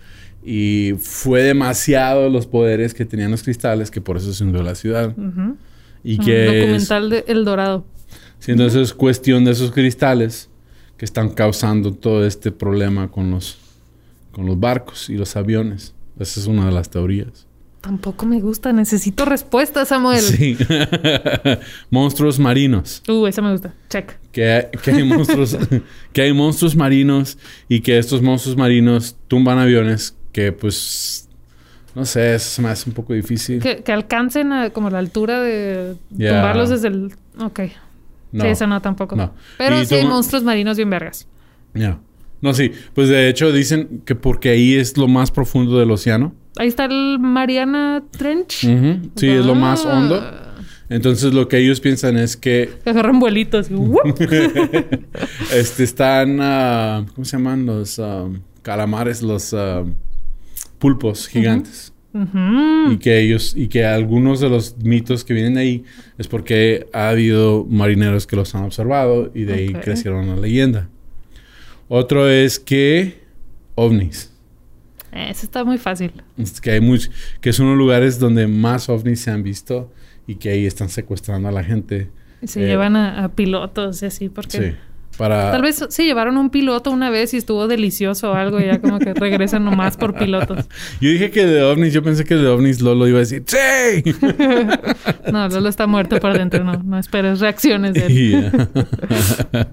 y 0.44 0.94
fue 1.00 1.42
demasiado 1.42 2.28
los 2.28 2.46
poderes 2.46 2.94
que 2.94 3.04
tenían 3.04 3.30
los 3.30 3.42
cristales 3.42 3.90
que 3.90 4.00
por 4.00 4.18
eso 4.18 4.32
se 4.32 4.44
hundió 4.44 4.62
la 4.62 4.74
ciudad. 4.74 5.14
Y 6.06 6.20
Un 6.20 6.24
que 6.24 6.46
es, 6.46 6.60
documental 6.60 7.10
de 7.10 7.24
El 7.26 7.44
Dorado. 7.44 7.84
sí, 8.38 8.52
entonces 8.52 8.80
es 8.80 8.94
cuestión 8.94 9.44
de 9.44 9.50
esos 9.50 9.72
cristales 9.72 10.48
que 10.96 11.04
están 11.04 11.30
causando 11.30 11.92
todo 11.92 12.24
este 12.24 12.52
problema 12.52 13.10
con 13.10 13.32
los, 13.32 13.58
con 14.30 14.46
los 14.46 14.58
barcos 14.58 15.10
y 15.10 15.16
los 15.16 15.34
aviones. 15.34 15.94
Esa 16.16 16.38
es 16.38 16.46
una 16.46 16.66
de 16.66 16.70
las 16.70 16.90
teorías. 16.90 17.48
Tampoco 17.80 18.24
me 18.24 18.40
gusta, 18.40 18.72
necesito 18.72 19.24
respuestas, 19.24 19.88
Samuel. 19.88 20.20
Sí. 20.20 20.56
Monstruos 21.90 22.38
marinos. 22.38 23.02
Uh, 23.08 23.26
esa 23.26 23.42
me 23.42 23.50
gusta. 23.50 23.74
Check. 23.88 24.12
que 24.30 24.68
que 24.84 24.90
hay 24.92 25.02
monstruos 25.02 25.58
que 26.12 26.22
hay 26.22 26.32
monstruos 26.32 26.76
marinos 26.76 27.36
y 27.68 27.80
que 27.80 27.98
estos 27.98 28.22
monstruos 28.22 28.56
marinos 28.56 29.16
tumban 29.26 29.58
aviones 29.58 30.16
que 30.32 30.52
pues 30.52 31.25
no 31.96 32.04
sé 32.04 32.34
eso 32.36 32.48
se 32.50 32.62
me 32.62 32.68
hace 32.68 32.88
un 32.88 32.94
poco 32.94 33.12
difícil 33.14 33.60
Que, 33.60 33.78
que 33.82 33.90
alcancen 33.90 34.52
a, 34.52 34.70
como 34.70 34.88
la 34.90 34.98
altura 35.00 35.40
de 35.40 35.96
Ya. 36.10 36.34
tumbarlos 36.34 36.68
desde 36.70 36.88
el... 36.88 37.12
Ok. 37.40 37.60
no 38.32 38.44
Sí, 38.44 38.48
eso 38.50 38.66
no 38.68 38.80
tampoco. 38.80 39.16
No. 39.16 39.32
Pero 39.58 39.80
Y 39.82 39.86
sí 39.86 39.96
toma- 39.98 40.10
monstruos 40.10 40.44
marinos 40.44 40.76
bien 40.76 40.90
vergas. 40.90 41.26
ya. 41.74 41.98
no 42.42 42.52
sí 42.54 42.70
pues 42.94 43.08
de 43.08 43.28
hecho 43.28 43.50
dicen 43.50 44.02
que 44.04 44.14
porque 44.14 44.50
ahí 44.50 44.74
es 44.76 44.96
lo 44.96 45.08
más 45.08 45.30
profundo 45.32 45.78
del 45.78 45.90
océano 45.90 46.32
Ahí 46.58 46.68
está 46.68 46.86
el 46.86 47.18
Mariana 47.18 48.02
Trench. 48.12 48.60
Sí, 49.16 49.28
es 49.28 49.44
lo 49.44 49.54
más 49.54 49.84
Ah. 49.84 49.92
hondo. 49.98 50.22
Entonces 50.88 51.34
lo 51.34 51.48
que 51.48 51.58
ellos 51.58 51.80
piensan 51.80 52.16
es 52.16 52.34
que 52.36 52.70
Que 52.82 52.90
agarran 52.90 53.18
vuelitos. 53.18 53.68
este, 55.52 55.84
están, 55.84 56.38
ah, 56.40 57.04
¿cómo 57.14 57.24
se 57.24 57.36
llaman? 57.36 57.66
Los 57.66 57.98
ah, 57.98 58.28
calamares, 58.62 59.20
los 59.22 59.52
ah, 59.54 59.84
pulpos 60.78 61.28
gigantes. 61.28 61.92
Y 62.90 62.96
que 62.96 63.20
ellos, 63.20 63.52
y 63.54 63.68
que 63.68 63.84
algunos 63.84 64.40
de 64.40 64.48
los 64.48 64.78
mitos 64.78 65.22
que 65.22 65.34
vienen 65.34 65.52
de 65.54 65.60
ahí 65.60 65.84
es 66.16 66.28
porque 66.28 66.86
ha 66.94 67.10
habido 67.10 67.66
marineros 67.68 68.26
que 68.26 68.36
los 68.36 68.54
han 68.54 68.64
observado 68.64 69.30
y 69.34 69.44
de 69.44 69.52
ahí 69.54 69.72
crecieron 69.74 70.26
la 70.28 70.36
leyenda. 70.36 70.88
Otro 71.88 72.26
es 72.28 72.58
que 72.58 73.20
ovnis. 73.74 74.32
Eso 75.12 75.44
está 75.44 75.62
muy 75.64 75.76
fácil. 75.78 76.12
Es 76.38 76.58
que 76.60 76.70
hay 76.70 76.80
much- 76.80 77.10
que 77.42 77.52
son 77.52 77.68
los 77.68 77.76
lugares 77.76 78.18
donde 78.18 78.46
más 78.46 78.88
ovnis 78.88 79.20
se 79.20 79.30
han 79.30 79.42
visto 79.42 79.92
y 80.26 80.36
que 80.36 80.48
ahí 80.50 80.64
están 80.66 80.88
secuestrando 80.88 81.48
a 81.48 81.52
la 81.52 81.64
gente. 81.64 82.08
Se 82.44 82.62
Eh, 82.62 82.66
llevan 82.66 82.96
a, 82.96 83.24
a 83.24 83.28
pilotos 83.34 84.02
y 84.02 84.06
así, 84.06 84.28
porque 84.30 84.58
Sí. 84.58 84.76
Para 85.16 85.50
tal 85.50 85.62
vez 85.62 85.84
se 85.88 86.04
llevaron 86.04 86.36
un 86.36 86.50
piloto 86.50 86.90
una 86.90 87.10
vez 87.10 87.32
y 87.32 87.38
estuvo 87.38 87.68
delicioso 87.68 88.32
o 88.32 88.34
algo, 88.34 88.60
y 88.60 88.66
ya 88.66 88.80
como 88.80 88.98
que 88.98 89.14
regresan 89.14 89.64
nomás 89.64 89.96
por 89.96 90.14
pilotos. 90.14 90.66
Yo 91.00 91.10
dije 91.10 91.30
que 91.30 91.46
de 91.46 91.62
ovnis, 91.62 91.92
yo 91.92 92.02
pensé 92.02 92.24
que 92.24 92.34
de 92.34 92.46
ovnis 92.48 92.80
Lolo 92.80 93.06
iba 93.08 93.18
a 93.18 93.20
decir 93.20 93.44
¡Sí! 93.46 94.14
No, 95.32 95.48
Lolo 95.48 95.68
está 95.68 95.86
muerto 95.86 96.18
por 96.20 96.36
dentro, 96.36 96.64
no, 96.64 96.82
no 96.82 96.98
esperes 96.98 97.40
reacciones 97.40 97.94
de 97.94 98.06
él. 98.06 98.16
Yeah. 98.16 99.68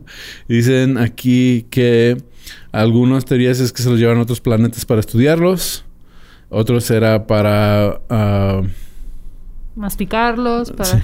Dicen 0.48 0.98
aquí 0.98 1.66
que 1.70 2.18
algunas 2.72 3.26
teorías 3.26 3.60
es 3.60 3.72
que 3.72 3.82
se 3.82 3.90
los 3.90 4.00
llevan 4.00 4.18
a 4.18 4.22
otros 4.22 4.42
planetas 4.42 4.86
para 4.86 5.00
estudiarlos. 5.00 5.86
Otros 6.50 6.90
era 6.92 7.26
para 7.26 8.02
ah, 8.10 8.62
Masticarlos, 9.76 10.72
para... 10.72 11.02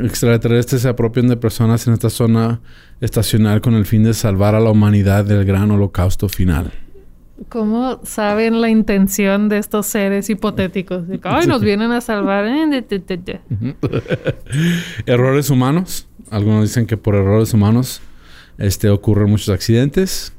extraterrestres 0.00 0.82
se 0.82 0.88
apropian 0.88 1.28
de 1.28 1.36
personas 1.36 1.86
en 1.86 1.92
esta 1.94 2.10
zona 2.10 2.60
estacional 3.00 3.60
con 3.60 3.74
el 3.74 3.84
fin 3.86 4.02
de 4.04 4.14
salvar 4.14 4.54
a 4.54 4.60
la 4.60 4.70
humanidad 4.70 5.24
del 5.24 5.44
gran 5.44 5.70
holocausto 5.70 6.28
final. 6.28 6.72
¿Cómo 7.48 8.00
saben 8.04 8.60
la 8.60 8.68
intención 8.68 9.48
de 9.48 9.58
estos 9.58 9.86
seres 9.86 10.30
hipotéticos? 10.30 11.08
De 11.08 11.18
que, 11.18 11.28
Ay, 11.28 11.46
nos 11.46 11.60
vienen 11.62 11.90
a 11.90 12.00
salvar. 12.00 12.46
eh, 12.46 12.66
de- 12.68 12.82
de- 12.82 12.98
de- 13.00 13.16
de". 13.16 13.40
Errores 15.06 15.50
humanos. 15.50 16.06
Algunos 16.30 16.62
dicen 16.62 16.86
que 16.86 16.96
por 16.96 17.14
errores 17.14 17.52
humanos 17.52 18.00
este, 18.58 18.88
ocurren 18.90 19.28
muchos 19.30 19.48
accidentes 19.48 20.32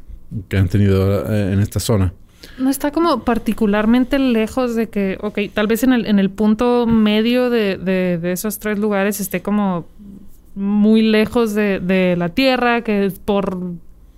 que 0.49 0.57
han 0.57 0.67
tenido 0.69 1.31
eh, 1.31 1.53
en 1.53 1.59
esta 1.59 1.79
zona. 1.79 2.13
No 2.57 2.69
está 2.69 2.91
como 2.91 3.23
particularmente 3.23 4.19
lejos 4.19 4.75
de 4.75 4.89
que, 4.89 5.17
ok, 5.21 5.39
tal 5.53 5.67
vez 5.67 5.83
en 5.83 5.93
el, 5.93 6.05
en 6.05 6.19
el 6.19 6.29
punto 6.29 6.85
medio 6.85 7.49
de, 7.49 7.77
de- 7.77 8.17
de 8.17 8.31
esos 8.31 8.59
tres 8.59 8.77
lugares 8.79 9.19
esté 9.19 9.41
como 9.41 9.85
muy 10.55 11.01
lejos 11.01 11.53
de, 11.53 11.79
de 11.79 12.15
la 12.17 12.29
Tierra, 12.29 12.83
que 12.83 13.11
por 13.25 13.57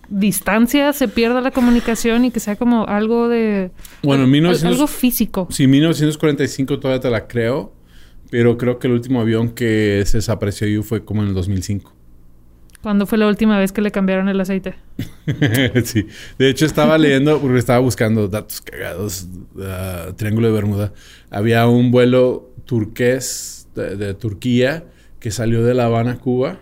distancia 0.10 0.94
se 0.94 1.08
pierda 1.08 1.42
la 1.42 1.52
comunicación 1.52 2.26
y 2.26 2.32
que 2.32 2.40
sea 2.40 2.56
como 2.56 2.86
algo 2.88 3.28
de... 3.30 3.72
Bueno, 4.04 4.24
en 4.24 4.28
al- 4.28 4.32
1900 4.32 4.72
algo 4.76 4.88
físico. 4.88 5.48
Sí, 5.52 5.68
1945 5.68 6.80
todavía 6.80 7.00
te 7.02 7.10
la 7.10 7.28
creo, 7.28 7.74
pero 8.30 8.58
creo 8.58 8.80
que 8.80 8.88
el 8.88 8.94
último 8.94 9.22
avión 9.22 9.50
que 9.50 10.04
se 10.06 10.18
desapareció 10.18 10.84
fue 10.84 11.04
como 11.06 11.22
en 11.24 11.30
el 11.30 11.34
2005. 11.34 11.94
¿Cuándo 12.86 13.08
fue 13.08 13.18
la 13.18 13.26
última 13.28 13.58
vez 13.58 13.72
que 13.72 13.82
le 13.82 13.90
cambiaron 13.90 14.30
el 14.30 14.40
aceite? 14.40 14.76
sí, 15.86 16.06
de 16.38 16.50
hecho 16.52 16.68
estaba 16.68 16.98
leyendo 17.00 17.40
porque 17.42 17.58
estaba 17.58 17.80
buscando 17.80 18.28
datos 18.28 18.62
cagados, 18.62 19.28
ah, 19.60 20.10
Triángulo 20.16 20.46
de 20.50 20.54
Bermuda. 20.54 20.94
Había 21.32 21.68
un 21.68 21.90
vuelo 21.90 22.52
turqués 22.66 23.68
de, 23.74 23.96
de 23.96 24.14
Turquía 24.14 24.84
que 25.20 25.32
salió 25.32 25.64
de 25.64 25.74
La 25.74 25.86
Habana, 25.88 26.20
Cuba, 26.20 26.60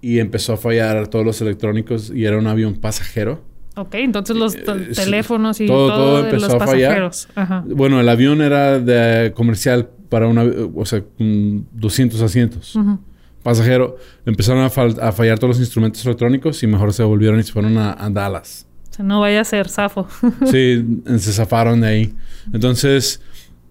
y 0.00 0.20
empezó 0.20 0.54
a 0.54 0.56
fallar 0.56 1.08
todos 1.08 1.26
los 1.26 1.38
electrónicos 1.42 2.10
y 2.14 2.24
era 2.24 2.38
un 2.38 2.46
avión 2.46 2.72
pasajero. 2.76 3.42
Ok, 3.76 3.96
entonces 3.96 4.34
los 4.34 4.54
Eh, 4.54 4.62
teléfonos 4.94 5.60
y 5.60 5.66
Todo- 5.66 5.88
todo, 5.88 5.96
todo 5.98 6.22
de 6.22 6.28
empezó 6.30 6.46
los 6.46 6.62
a 6.62 6.66
fallar. 6.66 7.10
Ajá. 7.34 7.62
Bueno, 7.66 8.00
el 8.00 8.08
avión 8.08 8.40
era 8.40 8.78
de 8.80 9.32
comercial 9.34 9.90
para 10.08 10.28
una, 10.28 10.44
o 10.74 10.86
sea, 10.86 11.02
con 11.18 11.66
200 11.72 12.22
asientos. 12.22 12.74
Ujú. 12.74 12.98
Pasajero, 13.44 13.96
empezaron 14.26 14.64
a, 14.64 14.70
fal- 14.70 14.98
a 15.00 15.12
fallar 15.12 15.38
todos 15.38 15.50
los 15.56 15.60
instrumentos 15.60 16.04
electrónicos 16.04 16.60
y 16.64 16.66
mejor 16.66 16.92
se 16.92 17.04
volvieron 17.04 17.38
y 17.38 17.44
se 17.44 17.52
fueron 17.52 17.78
a, 17.78 17.92
a 17.92 18.10
Dallas. 18.10 18.66
O 18.90 18.94
sea, 18.94 19.04
no 19.04 19.20
vaya 19.20 19.40
a 19.40 19.44
ser 19.44 19.68
zafo. 19.68 20.08
Sí, 20.50 20.84
se 21.18 21.32
zafaron 21.32 21.80
de 21.82 21.86
ahí. 21.86 22.14
Entonces, 22.52 23.20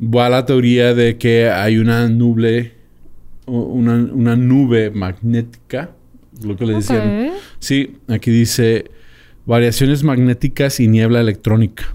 va 0.01 0.30
la 0.30 0.46
teoría 0.46 0.94
de 0.94 1.18
que 1.18 1.50
hay 1.50 1.77
una 1.77 2.08
nube, 2.08 2.74
u- 3.46 3.58
una, 3.58 3.96
una 4.13 4.36
nube 4.38 4.92
magnética, 4.92 5.92
lo 6.44 6.56
que 6.56 6.65
le 6.65 6.74
decían. 6.75 7.32
Sí, 7.60 7.98
aquí 8.08 8.32
dice 8.32 8.92
variaciones 9.46 10.03
magnéticas 10.03 10.80
y 10.80 10.88
niebla 10.88 11.20
electrónica. 11.20 11.86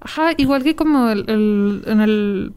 Ajá, 0.00 0.32
igual 0.36 0.64
que 0.64 0.74
como 0.74 1.10
el, 1.10 1.24
el- 1.28 1.82
en 1.86 2.00
el 2.00 2.52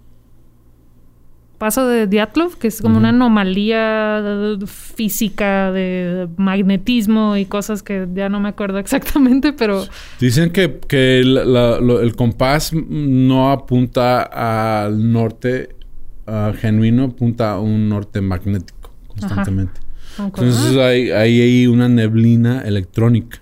paso 1.57 1.87
de 1.87 2.07
Dyatlov, 2.07 2.57
que 2.57 2.67
es 2.67 2.81
como 2.81 2.97
una 2.97 3.09
anomalía 3.09 4.21
física 4.67 5.71
de 5.71 6.27
magnetismo 6.37 7.37
y 7.37 7.45
cosas 7.45 7.83
que 7.83 8.07
ya 8.13 8.29
no 8.29 8.39
me 8.39 8.49
acuerdo 8.49 8.77
exactamente, 8.85 9.53
pero 9.53 9.85
Dicen 10.19 10.51
que, 10.51 10.79
que 10.87 11.23
la- 11.25 11.45
la- 11.45 11.79
lo- 11.79 12.01
el 12.01 12.15
compás 12.15 12.71
no 12.73 13.51
apunta 13.51 14.21
al 14.85 15.11
norte 15.11 15.69
genuino, 16.59 17.03
apunta 17.05 17.51
a 17.53 17.59
un 17.59 17.87
norte 17.89 18.19
magnético 18.21 18.91
constantemente. 19.07 19.79
Entonces 20.17 20.77
hay, 20.77 21.11
hay 21.11 21.41
ahí 21.41 21.67
una 21.67 21.87
neblina 21.89 22.61
electrónica. 22.61 23.39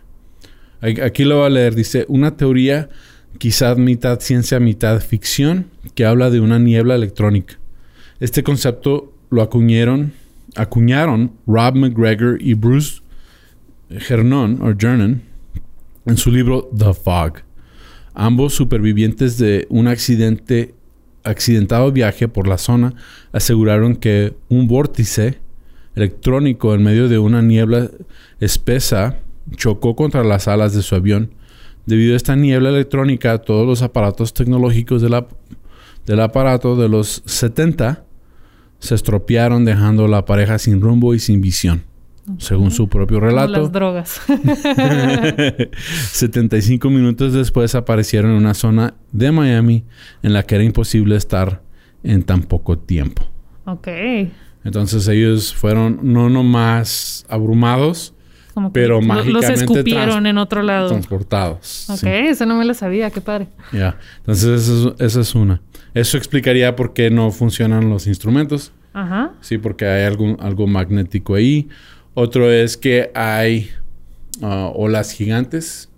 Aquí 0.82 1.24
lo 1.24 1.38
voy 1.38 1.46
a 1.46 1.50
leer. 1.50 1.76
Dice, 1.76 2.06
una 2.10 2.36
teoría 2.36 2.90
quizás 3.38 3.78
mitad 3.78 4.20
ciencia, 4.20 4.60
mitad 4.60 5.00
ficción, 5.00 5.68
que 5.96 6.06
habla 6.06 6.30
de 6.30 6.40
una 6.42 6.60
niebla 6.60 6.96
electrónica. 6.96 7.56
Este 8.20 8.44
concepto 8.44 9.14
lo 9.30 9.42
acuñaron, 9.42 10.14
acuñaron 10.56 11.32
Rob 11.48 11.76
McGregor 11.76 12.42
y 12.42 12.54
Bruce 12.54 13.02
Gernon, 13.90 14.60
en 16.06 16.18
su 16.18 16.32
libro 16.32 16.70
The 16.78 16.94
Fog. 16.94 17.40
Ambos 18.14 18.54
supervivientes 18.54 19.38
de 19.38 19.66
un 19.70 19.88
accidente, 19.88 20.76
accidentado 21.24 21.92
viaje 21.92 22.28
por 22.28 22.48
la 22.48 22.58
zona 22.58 22.94
aseguraron 23.32 23.96
que 23.96 24.34
un 24.50 24.68
vórtice 24.68 25.40
electrónico 25.96 26.74
en 26.76 26.84
medio 26.84 27.08
de 27.08 27.18
una 27.20 27.42
niebla 27.42 27.90
espesa 28.40 29.20
chocó 29.56 29.96
contra 29.96 30.24
las 30.24 30.48
alas 30.48 30.74
de 30.74 30.82
su 30.82 30.96
avión. 30.96 31.32
Debido 31.86 32.14
a 32.14 32.18
esta 32.18 32.36
niebla 32.36 32.70
electrónica, 32.70 33.38
todos 33.40 33.68
los 33.68 33.82
aparatos 33.82 34.34
tecnológicos 34.34 35.02
de 35.02 35.10
la- 35.10 35.28
del 36.06 36.20
aparato 36.20 36.76
de 36.76 36.90
los 36.90 37.24
70 37.26 38.04
se 38.80 38.96
estropearon 38.96 39.64
dejando 39.66 40.06
a 40.06 40.08
la 40.10 40.26
pareja 40.26 40.58
sin 40.60 40.82
rumbo 40.82 41.14
y 41.14 41.20
sin 41.20 41.40
visión, 41.40 41.84
según 42.38 42.72
su 42.72 42.90
propio 42.90 43.20
como 43.20 43.30
relato. 43.30 43.62
las 43.62 43.72
drogas. 43.72 44.22
75 46.12 46.90
minutos 46.90 47.34
después 47.34 47.76
aparecieron 47.76 48.32
en 48.32 48.38
una 48.38 48.54
zona 48.54 48.96
de 49.12 49.32
Miami 49.32 49.86
en 50.22 50.34
la 50.34 50.44
que 50.44 50.56
era 50.56 50.64
imposible 50.64 51.16
estar 51.16 51.62
en 52.04 52.24
tan 52.24 52.42
poco 52.44 52.78
tiempo. 52.78 53.24
ok. 53.66 53.88
Entonces 54.66 55.08
ellos 55.10 55.54
fueron 55.54 56.00
no 56.04 56.30
nomás 56.30 57.26
abrumados, 57.28 58.14
Como 58.54 58.70
que 58.70 58.74
Pero 58.80 58.96
lo- 58.96 59.02
los 59.02 59.08
mágicamente 59.08 59.54
escupieron 59.54 60.26
en 60.28 60.38
otro 60.38 60.62
lado. 60.62 60.90
transportados. 60.90 61.90
Ok, 61.90 61.98
Sí. 61.98 62.08
eso 62.10 62.46
no 62.46 62.56
me 62.56 62.66
lo 62.66 62.74
sabía, 62.74 63.10
qué 63.10 63.20
padre. 63.22 63.48
Ya. 63.72 63.98
Entonces 64.20 64.62
eso 64.64 64.96
es- 65.00 65.02
esa 65.02 65.22
es 65.22 65.34
una. 65.36 65.62
Eso 65.94 66.18
explicaría 66.18 66.76
por 66.76 66.94
qué 66.94 67.10
no 67.10 67.32
funcionan 67.32 67.90
los 67.90 68.06
instrumentos. 68.08 68.72
Ajá. 68.94 69.32
Sí, 69.42 69.58
porque 69.58 69.86
hay 69.88 70.04
algún, 70.04 70.38
algo 70.40 70.68
magnético 70.68 71.36
ahí. 71.36 71.68
Otro 72.14 72.52
es 72.52 72.78
que 72.78 73.12
hay 73.16 73.70
ah, 74.42 74.72
olas 74.74 75.12
gigantes. 75.12 75.90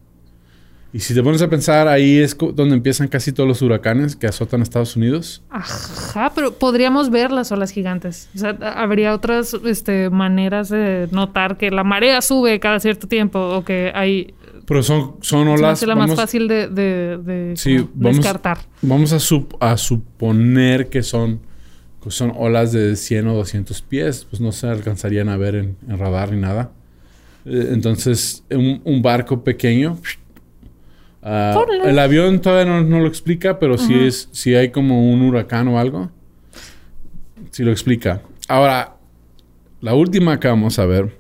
Y 0.96 1.00
si 1.02 1.14
te 1.14 1.22
pones 1.22 1.42
a 1.42 1.50
pensar, 1.50 1.90
ahí 1.90 2.20
es 2.20 2.38
donde 2.54 2.74
empiezan 2.74 3.10
casi 3.10 3.34
todos 3.34 3.50
los 3.50 3.62
huracanes 3.62 4.16
que 4.16 4.28
azotan 4.28 4.62
Estados 4.62 4.96
Unidos. 4.96 5.44
Ajá, 5.50 6.32
pero 6.34 6.54
podríamos 6.54 7.10
ver 7.10 7.32
las 7.34 7.52
olas 7.52 7.72
gigantes. 7.72 8.30
O 8.34 8.38
sea, 8.38 8.52
habría 8.78 9.14
otras 9.14 9.54
este, 9.66 10.10
maneras 10.10 10.70
de 10.70 11.10
notar 11.12 11.58
que 11.58 11.70
la 11.70 11.84
marea 11.84 12.22
sube 12.22 12.62
cada 12.62 12.80
cierto 12.80 13.08
tiempo 13.10 13.40
o 13.40 13.66
que 13.66 13.92
hay... 13.94 14.34
Pero 14.66 14.84
son, 14.84 15.16
son 15.20 15.50
olas... 15.50 15.74
hace 15.74 15.86
la 15.86 15.96
más 15.96 16.08
vamos, 16.08 16.16
fácil 16.16 16.48
de, 16.48 16.70
de, 16.70 17.18
de 17.18 17.58
Sí, 17.58 17.76
como 17.80 17.90
vamos- 17.96 18.16
descartar. 18.20 18.58
vamos 18.82 19.12
a, 19.12 19.18
sup- 19.18 19.58
a 19.60 19.76
suponer 19.76 20.88
que 20.88 21.04
son, 21.04 21.42
que 22.02 22.10
son 22.10 22.32
olas 22.38 22.72
de 22.72 22.96
100 22.96 23.28
o 23.28 23.34
200 23.36 23.82
pies. 23.82 24.26
Pues 24.30 24.40
no 24.42 24.54
se 24.54 24.68
alcanzarían 24.68 25.28
a 25.28 25.36
ver 25.36 25.56
en, 25.56 25.76
en 25.90 26.00
radar 26.00 26.32
ni 26.32 26.40
nada. 26.40 26.72
Eh, 27.46 27.72
Entonces, 27.74 28.46
un, 28.50 28.80
un 28.86 29.02
barco 29.02 29.44
pequeño 29.44 30.00
Ah, 31.28 31.60
el 31.86 31.98
avión 31.98 32.40
todavía 32.40 32.72
no, 32.72 32.84
no 32.84 33.00
lo 33.00 33.08
explica, 33.08 33.58
pero 33.58 33.80
si 33.80 33.96
es, 33.96 34.30
si 34.32 34.54
hay 34.54 34.70
como 34.70 35.12
un 35.12 35.24
huracán 35.24 35.68
o 35.68 35.80
algo, 35.80 36.12
sí 37.50 37.64
lo 37.64 37.72
explica. 37.72 38.22
Ahora, 38.48 38.96
la 39.82 39.96
última 39.96 40.40
que 40.40 40.48
vamos 40.48 40.78
a 40.78 40.86
ver, 40.86 41.18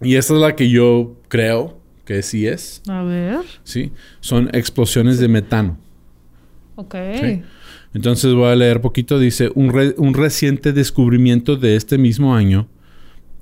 y 0.00 0.14
esta 0.16 0.32
es 0.34 0.40
la 0.40 0.56
que 0.56 0.70
yo 0.70 1.16
creo 1.28 1.78
que 2.06 2.22
sí 2.22 2.46
es, 2.46 2.80
A 2.88 3.02
ver. 3.02 3.40
¿sí? 3.64 3.92
Son 4.20 4.48
explosiones 4.54 5.18
de 5.18 5.28
metano. 5.28 5.76
Ok. 6.76 6.94
Sí. 7.20 7.42
Entonces 7.92 8.32
voy 8.34 8.50
a 8.50 8.56
leer 8.56 8.80
poquito. 8.80 9.18
Dice, 9.18 9.50
un, 9.54 9.72
re- 9.72 9.94
un 9.98 10.14
reciente 10.14 10.72
descubrimiento 10.72 11.56
de 11.56 11.76
este 11.76 11.96
mismo 11.98 12.34
año, 12.34 12.66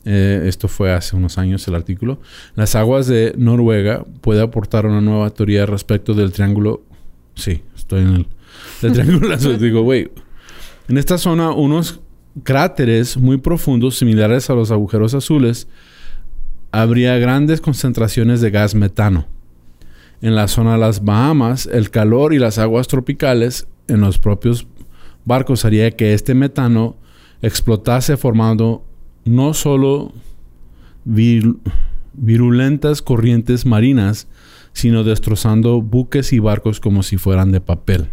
eh, 0.05 0.43
esto 0.47 0.69
fue 0.69 0.93
hace 0.93 1.15
unos 1.15 1.39
años 1.39 1.67
el 1.69 1.75
artículo, 1.75 2.21
las 2.55 2.75
aguas 2.75 3.07
de 3.07 3.35
Noruega 3.37 4.05
puede 4.21 4.43
aportar 4.43 4.87
una 4.87 5.01
nueva 5.01 5.31
teoría 5.31 5.67
respecto 5.67 6.15
del 6.15 6.33
triángulo. 6.33 6.83
Sí, 7.35 7.63
estoy 7.77 8.03
en 8.03 8.09
el, 8.09 8.27
del 8.81 8.93
triángulo 8.95 9.35
azul. 9.35 9.59
Digo, 9.59 9.83
güey, 9.83 10.11
en 10.89 10.99
esta 10.99 11.19
zona 11.19 11.53
unos 11.53 12.01
cráteres 12.43 13.17
muy 13.17 13.37
profundos, 13.37 13.99
similares 13.99 14.51
a 14.51 14.55
los 14.55 14.71
agujeros 14.71 15.15
azules, 15.15 15.69
habría 16.73 17.19
grandes 17.19 17.61
concentraciones 17.61 18.41
de 18.41 18.51
gas 18.51 18.75
metano. 18.75 19.27
En 20.21 20.35
la 20.35 20.49
zona 20.49 20.73
de 20.73 20.79
las 20.79 21.05
Bahamas, 21.05 21.67
el 21.67 21.91
calor 21.91 22.33
y 22.33 22.39
las 22.39 22.59
aguas 22.59 22.89
tropicales 22.89 23.67
en 23.89 24.01
los 24.01 24.19
propios 24.19 24.67
barcos 25.25 25.65
haría 25.65 25.91
que 25.91 26.15
este 26.15 26.35
metano 26.35 26.97
explotase 27.43 28.17
formando 28.17 28.85
no 29.25 29.55
solo 29.55 30.13
vir- 31.07 31.57
virulentas 32.15 33.03
corrientes 33.03 33.67
marinas, 33.67 34.29
sino 34.73 35.05
destrozando 35.05 35.83
buques 35.83 36.33
y 36.33 36.39
barcos 36.39 36.81
como 36.81 37.03
si 37.03 37.17
fueran 37.17 37.53
de 37.53 37.61
papel. 37.61 38.09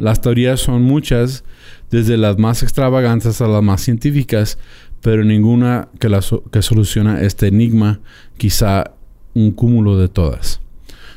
Las 0.00 0.20
teorías 0.20 0.60
son 0.60 0.82
muchas, 0.82 1.42
desde 1.90 2.16
las 2.16 2.38
más 2.38 2.62
extravagantes 2.62 3.40
a 3.40 3.48
las 3.48 3.62
más 3.62 3.80
científicas, 3.80 4.56
pero 5.02 5.24
ninguna 5.24 5.88
que, 5.98 6.08
la 6.08 6.22
so- 6.22 6.44
que 6.52 6.62
soluciona 6.62 7.22
este 7.22 7.48
enigma, 7.48 7.98
quizá 8.36 8.92
un 9.34 9.50
cúmulo 9.50 9.98
de 9.98 10.08
todas. 10.08 10.60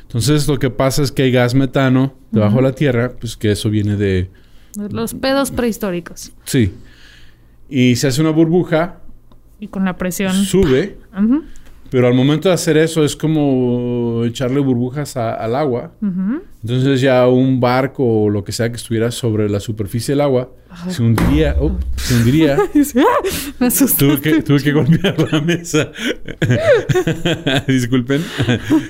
Entonces 0.02 0.46
lo 0.48 0.58
que 0.58 0.70
pasa 0.70 1.02
es 1.02 1.12
que 1.12 1.22
hay 1.22 1.30
gas 1.30 1.54
metano 1.54 2.14
debajo 2.32 2.56
de 2.56 2.62
la 2.62 2.72
Tierra, 2.72 3.12
pues 3.18 3.36
que 3.36 3.52
eso 3.52 3.70
viene 3.70 3.96
de... 3.96 4.28
Los 4.90 5.14
pedos 5.14 5.50
prehistóricos. 5.50 6.32
Sí. 6.44 6.72
Y 7.74 7.96
se 7.96 8.08
hace 8.08 8.20
una 8.20 8.30
burbuja, 8.30 8.98
Y 9.60 9.68
con 9.68 9.84
la 9.86 9.96
presión. 9.96 10.32
sube, 10.34 10.98
Ujú, 11.18 11.42
pero 11.90 12.06
al 12.06 12.14
momento 12.14 12.48
de 12.48 12.54
hacer 12.54 12.76
eso 12.76 13.02
es 13.04 13.16
como 13.16 14.22
echarle 14.26 14.60
burbujas 14.60 15.16
a- 15.16 15.34
al 15.34 15.54
agua. 15.56 15.92
Entonces 16.62 17.00
ya 17.00 17.26
un 17.28 17.60
barco 17.60 18.04
o 18.24 18.30
lo 18.30 18.44
que 18.44 18.52
sea 18.52 18.68
que 18.70 18.76
estuviera 18.76 19.10
sobre 19.10 19.48
la 19.48 19.58
superficie 19.60 20.12
del 20.12 20.20
agua 20.20 20.50
se 20.88 21.02
hundiría. 21.02 21.56
oh, 21.60 21.76
se 21.96 22.14
hundiría. 22.16 22.56
Me 23.58 23.68
tuve, 23.98 24.20
que, 24.20 24.42
tuve 24.42 24.62
que 24.62 24.72
golpear 24.72 25.32
la 25.32 25.40
mesa. 25.40 25.90
Disculpen. 27.66 28.22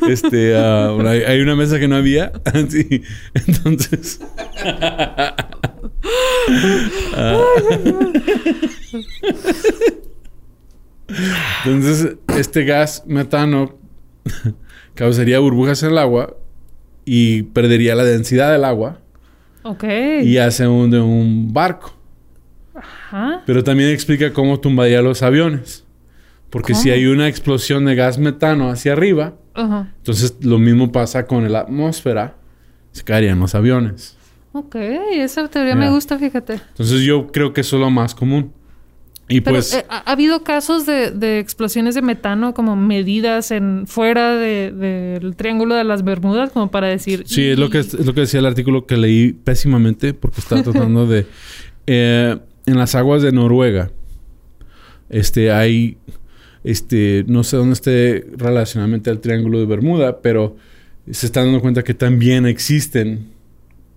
Este, 0.08 0.56
ah, 0.56 0.94
hay, 1.28 1.40
una 1.40 1.54
mesa 1.56 1.78
que 1.80 1.88
no 1.88 1.96
había. 1.96 2.30
Entonces. 3.46 4.20
Ah. 7.14 7.38
Entonces, 11.64 12.16
este 12.36 12.64
gas 12.64 13.04
metano 13.06 13.78
causaría 14.94 15.38
burbujas 15.38 15.82
en 15.82 15.90
el 15.90 15.98
agua 15.98 16.36
y 17.04 17.42
perdería 17.42 17.94
la 17.94 18.04
densidad 18.04 18.52
del 18.52 18.64
agua 18.64 19.00
Ok. 19.62 19.84
y 20.22 20.36
se 20.50 20.66
hunde 20.66 21.00
un 21.00 21.52
barco. 21.52 21.94
Ajá. 22.74 23.42
Pero 23.46 23.62
también 23.62 23.90
explica 23.90 24.32
cómo 24.32 24.58
tumbaría 24.58 25.02
los 25.02 25.22
aviones. 25.22 25.84
Porque 26.50 26.74
si 26.74 26.90
hay 26.90 27.06
una 27.06 27.28
explosión 27.28 27.84
de 27.86 27.94
gas 27.94 28.18
metano 28.18 28.68
hacia 28.70 28.92
arriba, 28.92 29.34
Ajá. 29.54 29.92
entonces 29.98 30.36
lo 30.42 30.58
mismo 30.58 30.92
pasa 30.92 31.26
con 31.26 31.50
la 31.50 31.60
atmósfera, 31.60 32.36
se 32.92 33.04
caerían 33.04 33.40
los 33.40 33.54
aviones. 33.54 34.16
Ok, 34.52 34.74
esa 34.76 35.48
teoría 35.48 35.74
Mira. 35.74 35.86
me 35.88 35.94
gusta, 35.94 36.18
fíjate. 36.18 36.54
Entonces 36.54 37.00
yo 37.02 37.28
creo 37.32 37.52
que 37.52 37.62
eso 37.62 37.76
es 37.76 37.80
lo 37.80 37.90
más 37.90 38.14
común. 38.14 38.52
Y 39.28 39.40
Pero 39.40 39.56
pues, 39.56 39.72
eh, 39.72 39.86
¿ha, 39.88 39.98
ha 39.98 40.12
habido 40.12 40.42
casos 40.44 40.84
de, 40.84 41.10
de 41.10 41.38
explosiones 41.38 41.94
de 41.94 42.02
metano 42.02 42.52
como 42.52 42.76
medidas 42.76 43.50
en 43.50 43.86
fuera 43.86 44.34
de- 44.36 44.72
del 44.72 45.36
triángulo 45.36 45.74
de 45.74 45.84
las 45.84 46.04
Bermudas, 46.04 46.50
como 46.50 46.70
para 46.70 46.88
decir. 46.88 47.22
sí, 47.26 47.42
es 47.50 47.58
lo 47.58 47.70
que, 47.70 47.78
"Y- 47.78 47.80
es 47.80 48.04
lo 48.04 48.12
que 48.12 48.20
decía 48.22 48.40
el 48.40 48.46
artículo 48.46 48.84
que 48.84 48.96
leí 48.98 49.32
pésimamente 49.32 50.12
porque 50.12 50.40
estaba 50.40 50.62
tratando 50.62 51.06
de... 51.06 51.24
eh, 51.86 52.36
en 52.66 52.76
las 52.78 52.94
aguas 52.94 53.22
de 53.22 53.32
Noruega, 53.32 53.90
este, 55.08 55.50
hay, 55.50 55.96
este, 56.64 57.24
no 57.26 57.42
sé 57.44 57.56
dónde 57.56 57.72
esté 57.74 58.26
relacionadamente 58.36 59.10
al 59.10 59.20
Triángulo 59.20 59.58
de 59.60 59.66
Bermuda, 59.66 60.20
pero 60.20 60.56
se 61.10 61.26
están 61.26 61.46
dando 61.46 61.60
cuenta 61.60 61.82
que 61.82 61.94
también 61.94 62.46
existen 62.46 63.31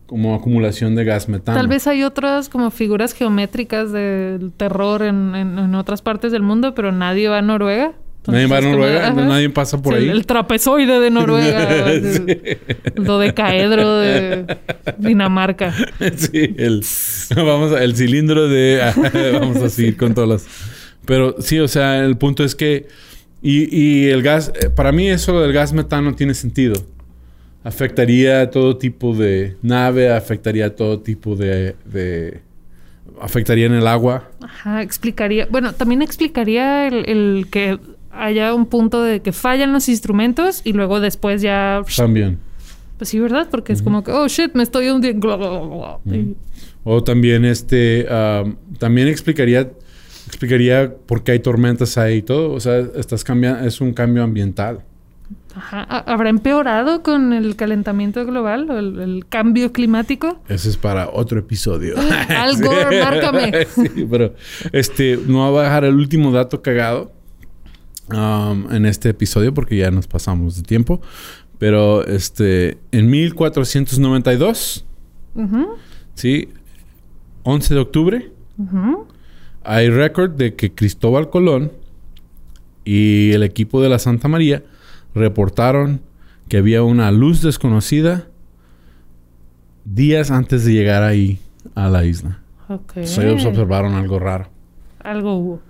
como 0.05 0.35
acumulación 0.35 0.95
de 0.95 1.03
gas 1.03 1.27
metano. 1.29 1.57
Tal 1.57 1.67
vez 1.67 1.87
hay 1.87 2.03
otras 2.03 2.47
como 2.49 2.69
figuras 2.71 3.13
geométricas 3.13 3.91
del 3.91 4.51
terror 4.55 5.01
en, 5.01 5.35
en- 5.35 5.57
en 5.59 5.75
otras 5.75 6.01
partes 6.01 6.31
del 6.31 6.41
mundo, 6.43 6.75
pero 6.75 6.91
nadie 6.91 7.27
va 7.27 7.39
a 7.39 7.41
Noruega. 7.41 7.93
Nadie 8.27 8.47
va 8.47 8.57
a 8.57 8.59
como- 8.61 8.71
Noruega, 8.71 9.11
nadie 9.13 9.49
pasa 9.51 9.81
por 9.81 9.93
Sí, 9.95 9.99
ahí. 10.01 10.09
El, 10.09 10.25
trapezoide 10.25 10.99
de 10.99 11.09
Noruega. 11.11 11.85
el, 11.91 12.57
el 12.95 13.03
dodecaedro 13.03 13.97
de 13.97 14.57
Dinamarca. 14.97 15.73
sí, 16.15 16.55
el, 16.57 16.83
vamos 17.35 17.71
a- 17.71 17.83
el 17.83 17.95
cilindro 17.95 18.47
de... 18.47 18.81
vamos 19.39 19.57
a 19.57 19.69
seguir 19.69 19.95
con 19.97 20.13
todas 20.13 20.29
las... 20.29 20.47
Pero 21.05 21.35
sí, 21.39 21.59
o 21.59 21.67
sea, 21.67 22.03
el 22.03 22.17
punto 22.17 22.43
es 22.43 22.55
que... 22.55 22.87
Y, 23.43 23.67
y 23.75 24.09
el 24.09 24.23
gas... 24.23 24.51
eh, 24.59 24.69
Para 24.69 24.91
mí 24.91 25.07
eso 25.07 25.39
del 25.39 25.53
gas 25.53 25.71
metano 25.73 26.15
tiene 26.15 26.33
sentido. 26.33 26.73
Afectaría 27.65 28.41
a 28.41 28.49
todo 28.51 28.77
tipo 28.77 29.15
de 29.15 29.57
nave, 29.61 30.13
afectaría 30.13 30.67
a 30.67 30.69
todo 30.69 30.99
tipo 31.01 31.35
de... 31.35 31.75
de 31.85 32.41
afectaría 33.19 33.65
en 33.65 33.73
el 33.73 33.87
agua. 33.87 34.29
Ajá, 34.41 34.81
explicaría. 34.81 35.47
Bueno, 35.49 35.73
también 35.73 36.01
explicaría 36.01 36.87
el, 36.87 37.09
el 37.09 37.47
que 37.49 37.79
haya 38.11 38.53
un 38.53 38.67
punto 38.67 39.03
de 39.03 39.21
que 39.21 39.31
fallan 39.31 39.73
los 39.73 39.89
instrumentos 39.89 40.61
y 40.63 40.73
luego 40.73 40.99
después 40.99 41.41
ya. 41.41 41.81
También. 41.97 42.37
Pues 42.97 43.09
sí, 43.09 43.19
¿verdad? 43.19 43.47
Porque 43.51 43.73
es 43.73 43.81
como 43.81 44.03
que, 44.03 44.11
oh 44.11 44.27
shit, 44.27 44.53
me 44.53 44.63
estoy 44.63 44.89
hundiendo. 44.89 45.99
Y- 46.05 46.35
O 46.83 47.03
también 47.03 47.45
este... 47.45 48.05
am, 48.09 48.57
también 48.77 49.07
explicaría... 49.07 49.71
Explicaría 50.27 50.93
por 51.05 51.23
qué 51.23 51.33
hay 51.33 51.39
tormentas 51.39 51.97
ahí 51.97 52.17
y 52.17 52.21
todo. 52.21 52.51
O 52.53 52.59
sea, 52.59 52.79
estás 52.95 53.23
cambiando... 53.23 53.65
Es 53.65 53.81
un 53.81 53.91
cambio 53.93 54.23
ambiental. 54.23 54.79
Ajá. 55.55 55.85
¿Ha- 55.89 56.11
¿Habrá 56.13 56.29
empeorado 56.29 57.01
con 57.01 57.31
el 57.33 57.55
calentamiento 57.55 58.25
global 58.25 58.69
o 58.69 58.77
el, 58.77 58.99
el 58.99 59.25
cambio 59.27 59.71
climático? 59.71 60.41
Ese 60.49 60.69
es 60.69 60.77
para 60.77 61.09
otro 61.09 61.39
episodio. 61.39 61.95
Al 62.29 62.57
Gore, 62.61 63.01
márcame. 63.03 63.65
sí, 63.75 64.05
pero 64.09 64.33
este, 64.73 65.17
no 65.27 65.49
voy 65.51 65.61
a 65.61 65.63
dejar 65.63 65.85
el 65.85 65.95
último 65.95 66.31
dato 66.31 66.61
cagado 66.61 67.11
um, 68.11 68.71
en 68.71 68.85
este 68.85 69.09
episodio 69.09 69.53
porque 69.53 69.77
ya 69.77 69.91
nos 69.91 70.07
pasamos 70.07 70.57
de 70.57 70.63
tiempo. 70.63 71.01
Pero 71.57 72.05
este, 72.05 72.77
en 72.91 73.09
1492, 73.09 74.85
Ujú, 75.35 75.67
¿sí? 76.13 76.49
11 77.43 77.73
de 77.73 77.79
octubre, 77.79 78.31
hay 79.63 79.89
récord 79.89 80.31
de 80.31 80.55
que 80.55 80.73
Cristóbal 80.73 81.29
Colón 81.29 81.71
y 82.83 83.31
el 83.31 83.43
equipo 83.43 83.81
de 83.81 83.89
la 83.89 83.99
Santa 83.99 84.27
María 84.27 84.63
reportaron 85.15 86.01
que 86.47 86.57
había 86.57 86.83
una 86.83 87.11
luz 87.11 87.41
desconocida 87.41 88.27
días 89.85 90.29
antes 90.29 90.65
de 90.65 90.73
llegar 90.73 91.03
ahí 91.03 91.39
a 91.73 91.89
la 91.89 92.05
isla. 92.05 92.39
Ok. 92.67 92.97
Entonces, 92.97 93.17
ellos 93.17 93.45
observaron 93.45 93.93
algo 93.93 94.19
raro. 94.19 94.49
Algo 94.99 95.35
hubo. 95.35 95.61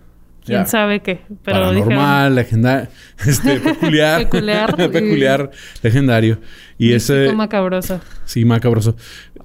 ¿Quién 0.45 0.67
sabe 0.67 1.01
qué? 1.01 1.21
Pero 1.43 1.59
Paranormal, 1.59 2.35
legendario, 2.35 2.87
este, 3.25 3.59
peculiar. 3.59 4.27
Peculiar 4.91 5.51
y- 5.53 5.79
legendario. 5.83 6.39
Y 6.77 6.85
dijeron, 6.89 6.97
ese, 6.97 7.13
"Místico 7.13 7.35
macabroso. 7.37 8.01
sí, 8.25 8.45
macabroso. 8.45 8.95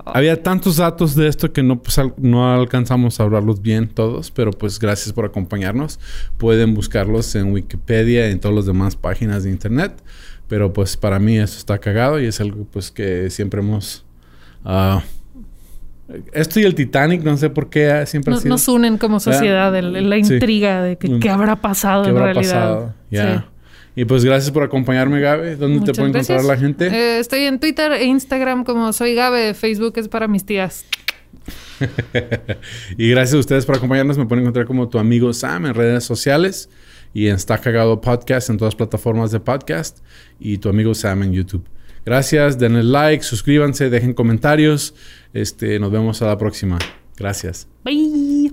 Había 0.04 0.42
tantos 0.42 0.76
datos 0.78 1.14
de 1.14 1.28
esto 1.28 1.52
que 1.52 1.62
no, 1.62 1.80
pues, 1.82 1.98
al- 1.98 2.14
no 2.16 2.52
alcanzamos 2.52 3.20
a 3.20 3.22
hablarlos 3.24 3.62
bien 3.62 3.88
todos, 3.88 4.30
pero 4.30 4.50
pues 4.50 4.78
gracias 4.78 5.12
por 5.12 5.24
acompañarnos. 5.24 6.00
Pueden 6.38 6.74
buscarlos 6.74 7.34
en 7.34 7.52
Wikipedia 7.52 8.28
y 8.28 8.32
en 8.32 8.40
todas 8.40 8.56
las 8.56 8.66
demás 8.66 8.96
páginas 8.96 9.44
de 9.44 9.50
internet. 9.50 9.92
Pero 10.48 10.72
pues 10.72 10.96
para 10.96 11.18
mí 11.20 11.38
eso 11.38 11.58
está 11.58 11.78
cagado 11.78 12.18
y 12.20 12.26
es 12.26 12.40
algo 12.40 12.64
pues 12.72 12.90
que 12.90 13.30
siempre 13.30 13.60
hemos... 13.60 14.04
ah, 14.64 15.02
esto 16.32 16.60
y 16.60 16.64
el 16.64 16.74
Titanic, 16.74 17.22
no 17.22 17.36
sé 17.36 17.50
por 17.50 17.70
qué 17.70 18.04
siempre 18.06 18.32
ha 18.32 18.34
Nos, 18.34 18.42
sido... 18.42 18.54
nos 18.54 18.68
unen 18.68 18.98
como 18.98 19.20
sociedad 19.20 19.74
el- 19.76 19.94
el- 19.96 20.10
la 20.10 20.16
Sí. 20.24 20.34
intriga 20.34 20.82
de 20.82 20.96
que 20.98 21.18
qué 21.20 21.30
habrá 21.30 21.56
pasado 21.56 22.02
¿Qué 22.04 22.10
en 22.10 22.16
habrá 22.16 22.32
realidad. 22.32 22.92
pasado? 23.10 23.44
Y 23.96 24.04
pues 24.04 24.24
gracias 24.24 24.50
por 24.52 24.62
acompañarme, 24.62 25.20
Gabe. 25.20 25.56
¿Dónde 25.56 25.84
te 25.84 25.92
puede 25.92 26.10
encontrar 26.10 26.44
la 26.44 26.56
gente? 26.56 26.86
Eh, 26.86 27.18
estoy 27.18 27.40
en 27.40 27.58
Twitter 27.58 27.90
e 27.92 28.04
Instagram 28.04 28.64
como 28.64 28.92
soy 28.92 29.14
Gabe. 29.14 29.52
Facebook 29.54 29.94
es 29.96 30.08
para 30.08 30.28
mis 30.28 30.44
tías. 30.46 30.84
y 32.96 33.08
gracias 33.10 33.34
a 33.34 33.38
ustedes 33.38 33.66
por 33.66 33.76
acompañarnos. 33.76 34.16
Me 34.18 34.26
pueden 34.26 34.42
encontrar 34.44 34.66
como 34.66 34.88
tu 34.88 34.98
amigo 34.98 35.32
Sam 35.32 35.66
en 35.66 35.74
redes 35.74 36.04
sociales 36.04 36.68
y 37.12 37.26
en 37.28 37.36
Está 37.36 37.58
Cagado 37.58 38.00
Podcast 38.00 38.50
en 38.50 38.58
todas 38.58 38.74
las 38.74 38.76
plataformas 38.78 39.32
de 39.32 39.40
podcast 39.40 39.98
y 40.38 40.58
tu 40.58 40.68
amigo 40.68 40.94
Sam 40.94 41.24
en 41.24 41.32
YouTube. 41.32 41.64
Gracias, 42.06 42.58
denle 42.58 42.82
like, 42.82 43.22
suscríbanse, 43.24 43.90
dejen 43.90 44.14
comentarios. 44.14 44.94
Este, 45.32 45.78
nos 45.78 45.90
vemos 45.90 46.22
a 46.22 46.26
la 46.26 46.38
próxima. 46.38 46.78
Gracias. 47.16 47.68
Bye. 47.84 48.52